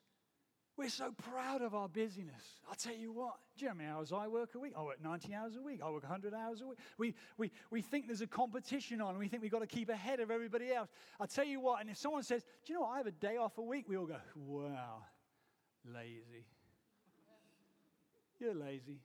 We're 0.76 0.88
so 0.88 1.12
proud 1.30 1.62
of 1.62 1.72
our 1.72 1.88
busyness. 1.88 2.42
I'll 2.68 2.74
tell 2.74 2.94
you 2.94 3.12
what, 3.12 3.34
do 3.56 3.64
you 3.64 3.68
know 3.68 3.74
how 3.74 3.78
many 3.78 3.90
hours 3.90 4.12
I 4.12 4.26
work 4.26 4.56
a 4.56 4.58
week? 4.58 4.72
I 4.76 4.82
work 4.82 5.00
90 5.02 5.32
hours 5.32 5.56
a 5.56 5.62
week. 5.62 5.80
I 5.84 5.88
work 5.88 6.02
100 6.02 6.34
hours 6.34 6.62
a 6.62 6.66
week. 6.66 6.78
We, 6.98 7.14
we, 7.38 7.52
we 7.70 7.80
think 7.80 8.08
there's 8.08 8.22
a 8.22 8.26
competition 8.26 9.00
on, 9.00 9.16
we 9.16 9.28
think 9.28 9.42
we've 9.42 9.52
got 9.52 9.60
to 9.60 9.68
keep 9.68 9.88
ahead 9.88 10.18
of 10.18 10.32
everybody 10.32 10.72
else. 10.72 10.88
I'll 11.20 11.28
tell 11.28 11.44
you 11.44 11.60
what, 11.60 11.80
and 11.80 11.90
if 11.90 11.96
someone 11.96 12.24
says, 12.24 12.42
Do 12.42 12.72
you 12.72 12.74
know 12.74 12.82
what, 12.82 12.90
I 12.90 12.96
have 12.98 13.06
a 13.06 13.12
day 13.12 13.36
off 13.36 13.56
a 13.58 13.62
week, 13.62 13.88
we 13.88 13.96
all 13.96 14.06
go, 14.06 14.16
Wow, 14.34 15.04
lazy. 15.84 16.44
You're 18.40 18.54
lazy. 18.54 18.98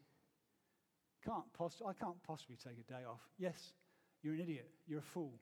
Can't 1.24 1.54
poss- 1.54 1.82
I 1.86 1.94
can't 1.94 2.22
possibly 2.24 2.56
take 2.56 2.80
a 2.80 2.92
day 2.92 3.04
off. 3.08 3.22
Yes, 3.38 3.74
you're 4.24 4.34
an 4.34 4.40
idiot. 4.40 4.70
You're 4.88 5.00
a 5.00 5.04
fool. 5.04 5.34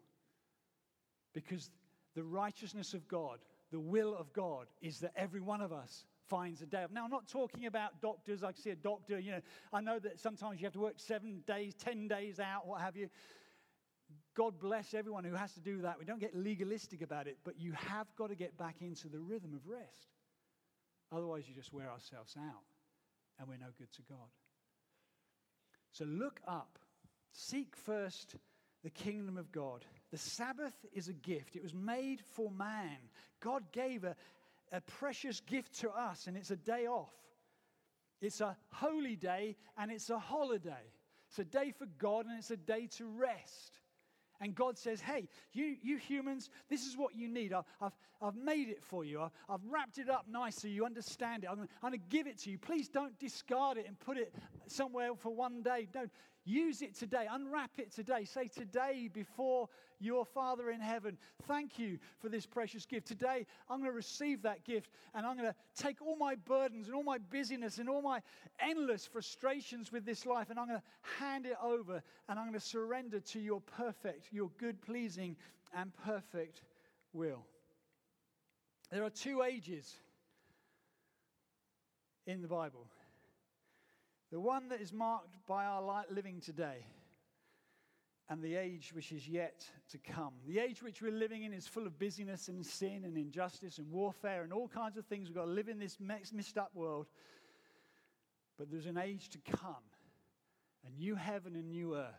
Because 1.34 1.70
the 2.16 2.24
righteousness 2.24 2.94
of 2.94 3.08
God, 3.08 3.40
the 3.72 3.80
will 3.80 4.14
of 4.14 4.34
God, 4.34 4.68
is 4.82 5.00
that 5.00 5.14
every 5.16 5.40
one 5.40 5.62
of 5.62 5.72
us 5.72 6.06
finds 6.30 6.62
a 6.62 6.66
day 6.66 6.84
off. 6.84 6.92
Now, 6.92 7.04
I'm 7.04 7.12
not 7.12 7.28
talking 7.28 7.66
about 7.66 8.02
doctors. 8.02 8.44
I 8.44 8.52
see 8.52 8.70
a 8.70 8.76
doctor, 8.76 9.20
you 9.20 9.32
know, 9.32 9.42
I 9.74 9.82
know 9.82 10.00
that 10.00 10.20
sometimes 10.20 10.60
you 10.60 10.66
have 10.66 10.74
to 10.74 10.80
work 10.80 10.96
seven 10.98 11.44
days, 11.48 11.74
10 11.76 12.08
days 12.08 12.40
out, 12.40 12.68
what 12.68 12.82
have 12.82 12.96
you. 12.96 13.10
God 14.36 14.60
bless 14.60 14.94
everyone 14.94 15.24
who 15.24 15.34
has 15.34 15.54
to 15.54 15.60
do 15.60 15.82
that. 15.82 15.98
We 16.00 16.06
don't 16.06 16.20
get 16.20 16.36
legalistic 16.36 17.02
about 17.02 17.28
it, 17.28 17.38
but 17.44 17.60
you 17.60 17.74
have 17.74 18.08
got 18.16 18.30
to 18.30 18.36
get 18.36 18.58
back 18.58 18.82
into 18.82 19.08
the 19.10 19.20
rhythm 19.20 19.54
of 19.54 19.68
rest. 19.68 20.14
Otherwise, 21.12 21.44
you 21.48 21.56
just 21.56 21.74
wear 21.74 21.90
ourselves 21.90 22.36
out 22.38 22.64
and 23.40 23.48
we're 23.48 23.58
no 23.58 23.72
good 23.78 23.92
to 23.94 24.02
God. 24.04 24.30
So 25.92 26.06
look 26.06 26.40
up, 26.48 26.78
seek 27.32 27.76
first 27.76 28.36
the 28.84 28.90
kingdom 28.90 29.38
of 29.38 29.52
God. 29.52 29.86
The 30.12 30.18
Sabbath 30.18 30.76
is 30.94 31.08
a 31.08 31.14
gift, 31.14 31.56
it 31.56 31.64
was 31.64 31.74
made 31.74 32.22
for 32.36 32.52
man. 32.52 32.98
God 33.42 33.72
gave 33.72 34.04
a, 34.04 34.16
a 34.72 34.82
precious 34.82 35.40
gift 35.42 35.80
to 35.80 35.90
us, 35.90 36.28
and 36.28 36.36
it's 36.38 36.52
a 36.52 36.56
day 36.56 36.88
off. 36.88 37.14
It's 38.22 38.42
a 38.42 38.58
holy 38.72 39.16
day 39.16 39.56
and 39.78 39.92
it's 39.92 40.10
a 40.10 40.18
holiday. 40.18 40.92
It's 41.30 41.40
a 41.40 41.46
day 41.46 41.72
for 41.72 41.86
God 41.98 42.26
and 42.26 42.38
it's 42.38 42.52
a 42.52 42.58
day 42.58 42.88
to 42.98 43.06
rest. 43.06 43.80
And 44.40 44.54
God 44.54 44.78
says, 44.78 45.02
Hey, 45.02 45.28
you, 45.54 45.76
you 45.82 45.98
humans, 45.98 46.50
this 46.70 46.86
is 46.86 46.96
what 46.96 47.16
you 47.16 47.28
need. 47.28 47.54
I've, 47.54 47.66
I've, 47.82 47.92
I've 48.22 48.36
made 48.36 48.70
it 48.70 48.84
for 48.84 49.04
you. 49.04 49.22
I've, 49.22 49.32
I've 49.50 49.66
wrapped 49.70 49.98
it 49.98 50.10
up 50.10 50.26
nice 50.30 50.56
so 50.56 50.68
you 50.68 50.86
understand 50.86 51.44
it. 51.44 51.50
I'm 51.50 51.58
going, 51.58 51.70
I'm 51.84 51.92
going 51.92 52.02
to 52.02 52.10
give 52.10 52.28
it 52.28 52.38
to 52.40 52.52
you. 52.52 52.58
Please 52.58 52.88
don't 52.88 53.18
discard 53.20 53.78
it 53.78 53.86
and 53.88 54.00
put 54.00 54.18
it 54.18 54.34
somewhere 54.68 55.10
for 55.16 55.34
one 55.34 55.62
day. 55.64 55.88
Don't 55.92 56.12
use 56.48 56.82
it 56.82 56.96
today. 56.96 57.28
Unwrap 57.30 57.72
it 57.78 57.92
today. 57.94 58.24
Say 58.24 58.48
today 58.48 59.10
before 59.12 59.68
your 60.00 60.26
Father 60.26 60.70
in 60.70 60.80
heaven, 60.80 61.18
thank 61.48 61.78
you 61.80 61.98
for 62.20 62.30
this 62.30 62.46
precious 62.46 62.86
gift. 62.86 63.08
Today, 63.08 63.46
I'm 63.70 63.80
going 63.80 63.92
to 63.92 63.96
receive 63.96 64.44
that 64.44 64.64
gift 64.64 64.92
and 65.14 65.26
I'm 65.26 65.38
going 65.38 65.50
to 65.50 65.56
take 65.76 66.02
all 66.02 66.16
my 66.16 66.36
burdens 66.36 66.88
and 66.88 66.96
all 66.96 67.04
my 67.04 67.18
busyness 67.18 67.80
and 67.80 67.90
all 67.90 68.02
my 68.02 68.22
endless 68.60 69.06
frustrations 69.06 69.92
with 69.92 70.06
this 70.06 70.26
life 70.26 70.50
and 70.50 70.60
I'm 70.60 70.68
going 70.68 70.80
to 70.80 71.24
hand 71.24 71.46
it 71.46 71.58
over 71.62 72.02
and 72.30 72.40
I'm 72.40 72.46
going 72.46 72.60
to 72.60 72.66
surrender 72.66 73.20
to 73.20 73.40
your 73.40 73.62
perfect, 73.62 74.28
your 74.32 74.50
good, 74.58 74.82
pleasing, 74.82 75.36
and 75.76 75.92
perfect 76.06 76.62
will. 77.14 77.46
There 78.92 79.04
are 79.04 79.10
two 79.10 79.42
ages 79.42 79.96
in 82.26 82.42
the 82.42 82.48
Bible. 82.48 82.88
The 84.32 84.40
one 84.40 84.70
that 84.70 84.82
is 84.82 84.92
marked 84.92 85.38
by 85.48 85.66
our 85.66 85.82
life 85.82 86.06
living 86.12 86.42
today 86.42 86.86
and 88.30 88.42
the 88.42 88.56
age 88.56 88.92
which 88.94 89.12
is 89.14 89.28
yet 89.28 89.66
to 89.90 89.98
come. 89.98 90.34
The 90.46 90.60
age 90.60 90.84
which 90.84 91.02
we're 91.02 91.12
living 91.12 91.44
in 91.44 91.54
is 91.54 91.66
full 91.66 91.88
of 91.88 91.98
busyness 91.98 92.50
and 92.50 92.66
sin 92.66 93.04
and 93.06 93.18
injustice 93.18 93.78
and 93.78 93.90
warfare 93.90 94.44
and 94.44 94.52
all 94.52 94.68
kinds 94.68 94.98
of 94.98 95.06
things. 95.06 95.30
We've 95.30 95.36
got 95.36 95.46
to 95.46 95.52
live 95.52 95.70
in 95.70 95.80
this 95.80 95.98
messed 96.00 96.58
up 96.58 96.72
world. 96.74 97.08
But 98.58 98.70
there's 98.70 98.86
an 98.86 98.98
age 98.98 99.30
to 99.30 99.38
come 99.40 99.76
a 100.86 100.92
new 100.92 101.16
heaven 101.16 101.56
and 101.56 101.70
new 101.70 101.96
earth. 101.96 102.14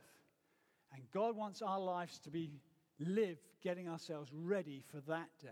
And 0.93 1.03
God 1.13 1.37
wants 1.37 1.63
our 1.63 1.81
lives 1.81 2.19
to 2.21 2.31
be 2.31 2.51
lived 2.99 3.41
getting 3.63 3.89
ourselves 3.89 4.31
ready 4.33 4.83
for 4.91 5.01
that 5.09 5.29
day. 5.41 5.49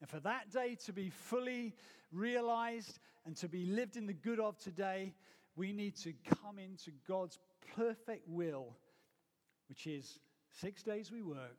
And 0.00 0.08
for 0.08 0.20
that 0.20 0.50
day 0.50 0.76
to 0.86 0.92
be 0.92 1.10
fully 1.10 1.74
realized 2.12 2.98
and 3.24 3.36
to 3.36 3.48
be 3.48 3.66
lived 3.66 3.96
in 3.96 4.06
the 4.06 4.12
good 4.12 4.38
of 4.38 4.58
today, 4.58 5.14
we 5.56 5.72
need 5.72 5.96
to 5.96 6.12
come 6.42 6.58
into 6.58 6.90
God's 7.08 7.38
perfect 7.74 8.28
will 8.28 8.76
which 9.68 9.86
is 9.86 10.18
six 10.60 10.82
days 10.82 11.10
we 11.10 11.22
work, 11.22 11.58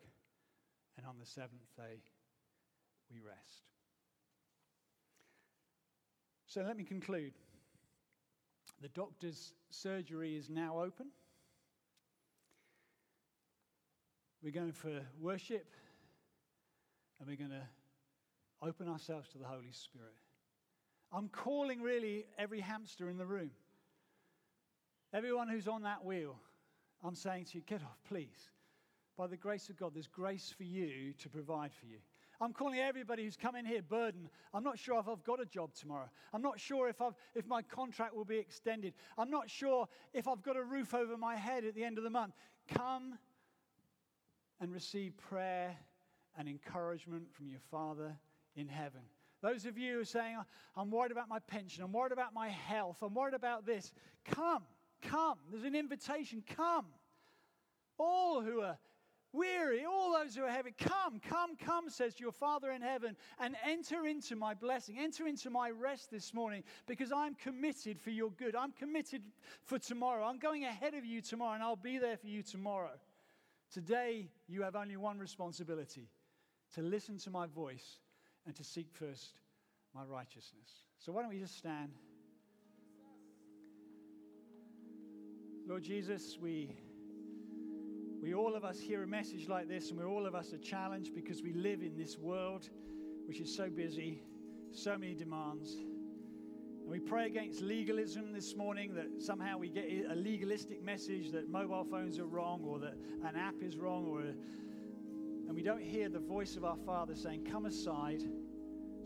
and 0.97 1.05
on 1.05 1.15
the 1.19 1.25
seventh 1.25 1.75
day 1.75 2.01
we 3.11 3.19
rest. 3.19 3.63
So 6.47 6.61
let 6.61 6.77
me 6.77 6.83
conclude. 6.83 7.33
The 8.81 8.89
doctor's 8.89 9.53
surgery 9.69 10.35
is 10.37 10.49
now 10.49 10.79
open. 10.79 11.07
We're 14.43 14.51
going 14.51 14.71
for 14.71 15.01
worship, 15.19 15.65
and 17.19 17.27
we're 17.27 17.35
going 17.35 17.49
to 17.49 17.67
open 18.61 18.87
ourselves 18.87 19.29
to 19.29 19.37
the 19.37 19.45
Holy 19.45 19.71
Spirit. 19.71 20.13
I'm 21.11 21.27
calling 21.29 21.81
really 21.81 22.25
every 22.37 22.59
hamster 22.59 23.09
in 23.09 23.17
the 23.17 23.25
room, 23.25 23.51
everyone 25.13 25.47
who's 25.47 25.67
on 25.67 25.83
that 25.83 26.03
wheel. 26.03 26.37
I'm 27.03 27.15
saying 27.15 27.45
to 27.45 27.57
you, 27.57 27.63
get 27.65 27.81
off, 27.81 27.97
please. 28.07 28.49
By 29.17 29.27
the 29.27 29.37
grace 29.37 29.69
of 29.69 29.77
God, 29.77 29.91
there's 29.93 30.07
grace 30.07 30.53
for 30.55 30.63
you 30.63 31.13
to 31.19 31.29
provide 31.29 31.71
for 31.73 31.85
you. 31.85 31.97
I'm 32.39 32.53
calling 32.53 32.79
everybody 32.79 33.23
who's 33.23 33.35
come 33.35 33.55
in 33.55 33.65
here 33.65 33.81
burdened. 33.81 34.29
I'm 34.53 34.63
not 34.63 34.77
sure 34.77 34.99
if 34.99 35.07
I've 35.07 35.23
got 35.23 35.41
a 35.41 35.45
job 35.45 35.73
tomorrow. 35.73 36.07
I'm 36.33 36.43
not 36.43 36.59
sure 36.59 36.87
if, 36.87 37.01
I've, 37.01 37.15
if 37.33 37.47
my 37.47 37.63
contract 37.63 38.15
will 38.15 38.25
be 38.25 38.37
extended. 38.37 38.93
I'm 39.17 39.31
not 39.31 39.49
sure 39.49 39.87
if 40.13 40.27
I've 40.27 40.43
got 40.43 40.55
a 40.55 40.63
roof 40.63 40.93
over 40.93 41.17
my 41.17 41.35
head 41.35 41.65
at 41.65 41.73
the 41.73 41.83
end 41.83 41.97
of 41.97 42.03
the 42.03 42.11
month. 42.11 42.33
Come 42.67 43.17
and 44.59 44.71
receive 44.71 45.17
prayer 45.17 45.75
and 46.37 46.47
encouragement 46.47 47.33
from 47.33 47.47
your 47.47 47.59
Father 47.71 48.15
in 48.55 48.67
heaven. 48.67 49.01
Those 49.41 49.65
of 49.65 49.77
you 49.77 49.95
who 49.95 49.99
are 50.01 50.05
saying, 50.05 50.37
I'm 50.75 50.91
worried 50.91 51.11
about 51.11 51.29
my 51.29 51.39
pension, 51.39 51.83
I'm 51.83 51.91
worried 51.91 52.11
about 52.11 52.33
my 52.33 52.49
health, 52.49 52.97
I'm 53.01 53.13
worried 53.13 53.35
about 53.35 53.65
this, 53.65 53.91
come. 54.25 54.63
Come. 55.01 55.37
There's 55.51 55.63
an 55.63 55.75
invitation. 55.75 56.43
Come. 56.55 56.85
All 57.97 58.41
who 58.41 58.61
are 58.61 58.77
weary, 59.33 59.85
all 59.85 60.13
those 60.13 60.35
who 60.35 60.43
are 60.43 60.49
heavy, 60.49 60.73
come, 60.77 61.19
come, 61.19 61.55
come, 61.55 61.89
says 61.89 62.19
your 62.19 62.31
Father 62.31 62.71
in 62.71 62.81
heaven, 62.81 63.15
and 63.39 63.55
enter 63.65 64.07
into 64.07 64.35
my 64.35 64.53
blessing, 64.53 64.97
enter 64.99 65.27
into 65.27 65.49
my 65.49 65.69
rest 65.69 66.09
this 66.11 66.33
morning, 66.33 66.63
because 66.87 67.11
I'm 67.11 67.35
committed 67.35 67.99
for 68.01 68.09
your 68.09 68.31
good. 68.31 68.55
I'm 68.55 68.71
committed 68.71 69.21
for 69.63 69.77
tomorrow. 69.79 70.25
I'm 70.25 70.39
going 70.39 70.65
ahead 70.65 70.93
of 70.93 71.05
you 71.05 71.21
tomorrow, 71.21 71.53
and 71.53 71.63
I'll 71.63 71.75
be 71.75 71.97
there 71.97 72.17
for 72.17 72.27
you 72.27 72.41
tomorrow. 72.41 72.91
Today, 73.71 74.29
you 74.47 74.61
have 74.63 74.75
only 74.75 74.97
one 74.97 75.19
responsibility 75.19 76.09
to 76.75 76.81
listen 76.81 77.17
to 77.19 77.29
my 77.29 77.47
voice 77.47 77.99
and 78.45 78.55
to 78.55 78.63
seek 78.63 78.87
first 78.93 79.33
my 79.93 80.03
righteousness. 80.03 80.69
So, 80.99 81.11
why 81.11 81.21
don't 81.21 81.31
we 81.31 81.39
just 81.39 81.57
stand? 81.57 81.91
Lord 85.67 85.83
Jesus, 85.83 86.37
we, 86.41 86.77
we 88.21 88.33
all 88.33 88.55
of 88.55 88.63
us 88.63 88.79
hear 88.79 89.03
a 89.03 89.07
message 89.07 89.49
like 89.49 89.67
this, 89.67 89.89
and 89.89 89.99
we're 89.99 90.07
all 90.07 90.25
of 90.25 90.33
us 90.33 90.53
are 90.53 90.57
challenged 90.59 91.13
because 91.13 91.43
we 91.43 91.51
live 91.51 91.81
in 91.81 91.97
this 91.97 92.17
world 92.17 92.69
which 93.25 93.41
is 93.41 93.53
so 93.53 93.69
busy, 93.69 94.23
so 94.71 94.97
many 94.97 95.13
demands. 95.13 95.73
And 95.73 96.89
we 96.89 96.99
pray 96.99 97.25
against 97.25 97.61
legalism 97.61 98.31
this 98.31 98.55
morning 98.55 98.93
that 98.95 99.21
somehow 99.21 99.57
we 99.57 99.67
get 99.67 99.89
a 100.09 100.15
legalistic 100.15 100.81
message 100.81 101.31
that 101.33 101.49
mobile 101.49 101.83
phones 101.83 102.17
are 102.17 102.27
wrong 102.27 102.61
or 102.63 102.79
that 102.79 102.95
an 103.25 103.35
app 103.35 103.61
is 103.61 103.75
wrong, 103.75 104.05
or, 104.05 104.21
and 104.21 105.53
we 105.53 105.63
don't 105.63 105.83
hear 105.83 106.07
the 106.07 106.17
voice 106.17 106.55
of 106.55 106.63
our 106.63 106.77
Father 106.85 107.13
saying, 107.13 107.43
Come 107.43 107.65
aside. 107.65 108.23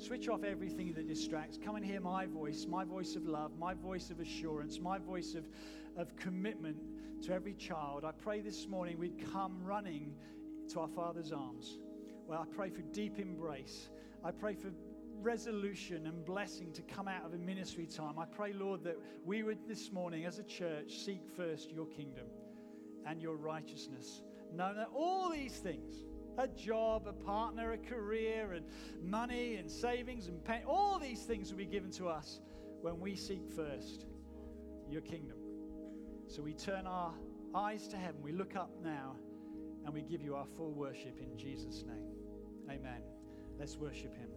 Switch 0.02 0.28
off 0.30 0.44
everything 0.44 0.94
that 0.94 1.08
distracts. 1.08 1.60
Come 1.64 1.76
and 1.76 1.86
hear 1.86 2.02
my 2.02 2.26
voice, 2.26 2.66
my 2.68 2.84
voice 2.84 3.16
of 3.16 3.28
love, 3.28 3.52
my 3.60 3.76
voice 3.76 4.10
of 4.10 4.20
assurance, 4.20 4.80
my 4.80 4.98
voice 4.98 5.36
of, 5.36 5.46
of 5.96 6.16
commitment 6.16 6.78
to 7.22 7.32
every 7.34 7.54
child. 7.54 8.04
I 8.04 8.12
pray 8.12 8.42
this 8.42 8.68
morning 8.68 8.98
we'd 8.98 9.32
come 9.32 9.64
running 9.64 10.16
to 10.70 10.80
our 10.80 10.88
Father's 10.88 11.32
arms. 11.32 11.78
Well, 12.26 12.40
I 12.40 12.56
pray 12.56 12.72
for 12.72 12.82
deep 12.82 13.20
embrace. 13.20 13.90
I 14.24 14.32
pray 14.32 14.56
for 14.56 14.72
resolution 15.22 16.08
and 16.08 16.26
blessing 16.26 16.72
to 16.74 16.82
come 16.82 17.08
out 17.08 17.24
of 17.24 17.36
a 17.36 17.38
ministry 17.38 17.86
time. 17.86 18.18
I 18.18 18.26
pray, 18.26 18.54
Lord, 18.54 18.84
that 18.86 18.98
we 19.24 19.44
would 19.44 19.68
this 19.68 19.92
morning 19.92 20.26
as 20.26 20.40
a 20.40 20.44
church 20.44 20.98
seek 20.98 21.22
first 21.38 21.72
your 21.72 21.86
kingdom 21.86 22.26
and 23.06 23.22
your 23.22 23.36
righteousness. 23.36 24.24
Know 24.52 24.74
that 24.74 24.88
all 24.96 25.30
these 25.30 25.58
things, 25.58 26.06
a 26.38 26.48
job, 26.48 27.08
a 27.08 27.14
partner, 27.14 27.74
a 27.74 27.78
career, 27.78 28.54
and 28.54 28.66
money 29.04 29.56
and 29.56 29.70
savings 29.70 30.28
and 30.28 30.44
pay. 30.44 30.62
All 30.68 31.00
these 31.00 31.24
things 31.24 31.50
will 31.52 31.58
be 31.58 31.66
given 31.66 31.92
to 31.92 32.08
us 32.08 32.40
when 32.82 33.00
we 33.00 33.16
seek 33.16 33.50
first 33.50 34.06
your 34.90 35.02
kingdom. 35.02 35.38
So 36.28 36.42
we 36.42 36.54
turn 36.54 36.88
our 36.88 37.14
eyes 37.54 37.88
to 37.90 37.98
heaven, 37.98 38.22
we 38.22 38.32
look 38.32 38.56
up 38.56 38.72
now, 38.84 39.16
and 39.86 39.94
we 39.94 40.02
give 40.02 40.22
you 40.22 40.36
our 40.36 40.46
full 40.46 40.72
worship 40.72 41.20
in 41.20 41.38
Jesus' 41.38 41.84
name. 41.86 42.12
Amen. 42.70 43.02
Let's 43.60 43.78
worship 43.78 44.16
him. 44.16 44.30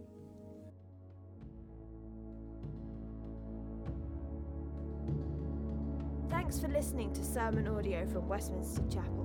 Thanks 6.29 6.59
for 6.59 6.67
listening 6.67 7.13
to 7.13 7.23
sermon 7.23 7.67
audio 7.67 8.05
from 8.07 8.27
Westminster 8.27 8.83
Chapel. 8.89 9.24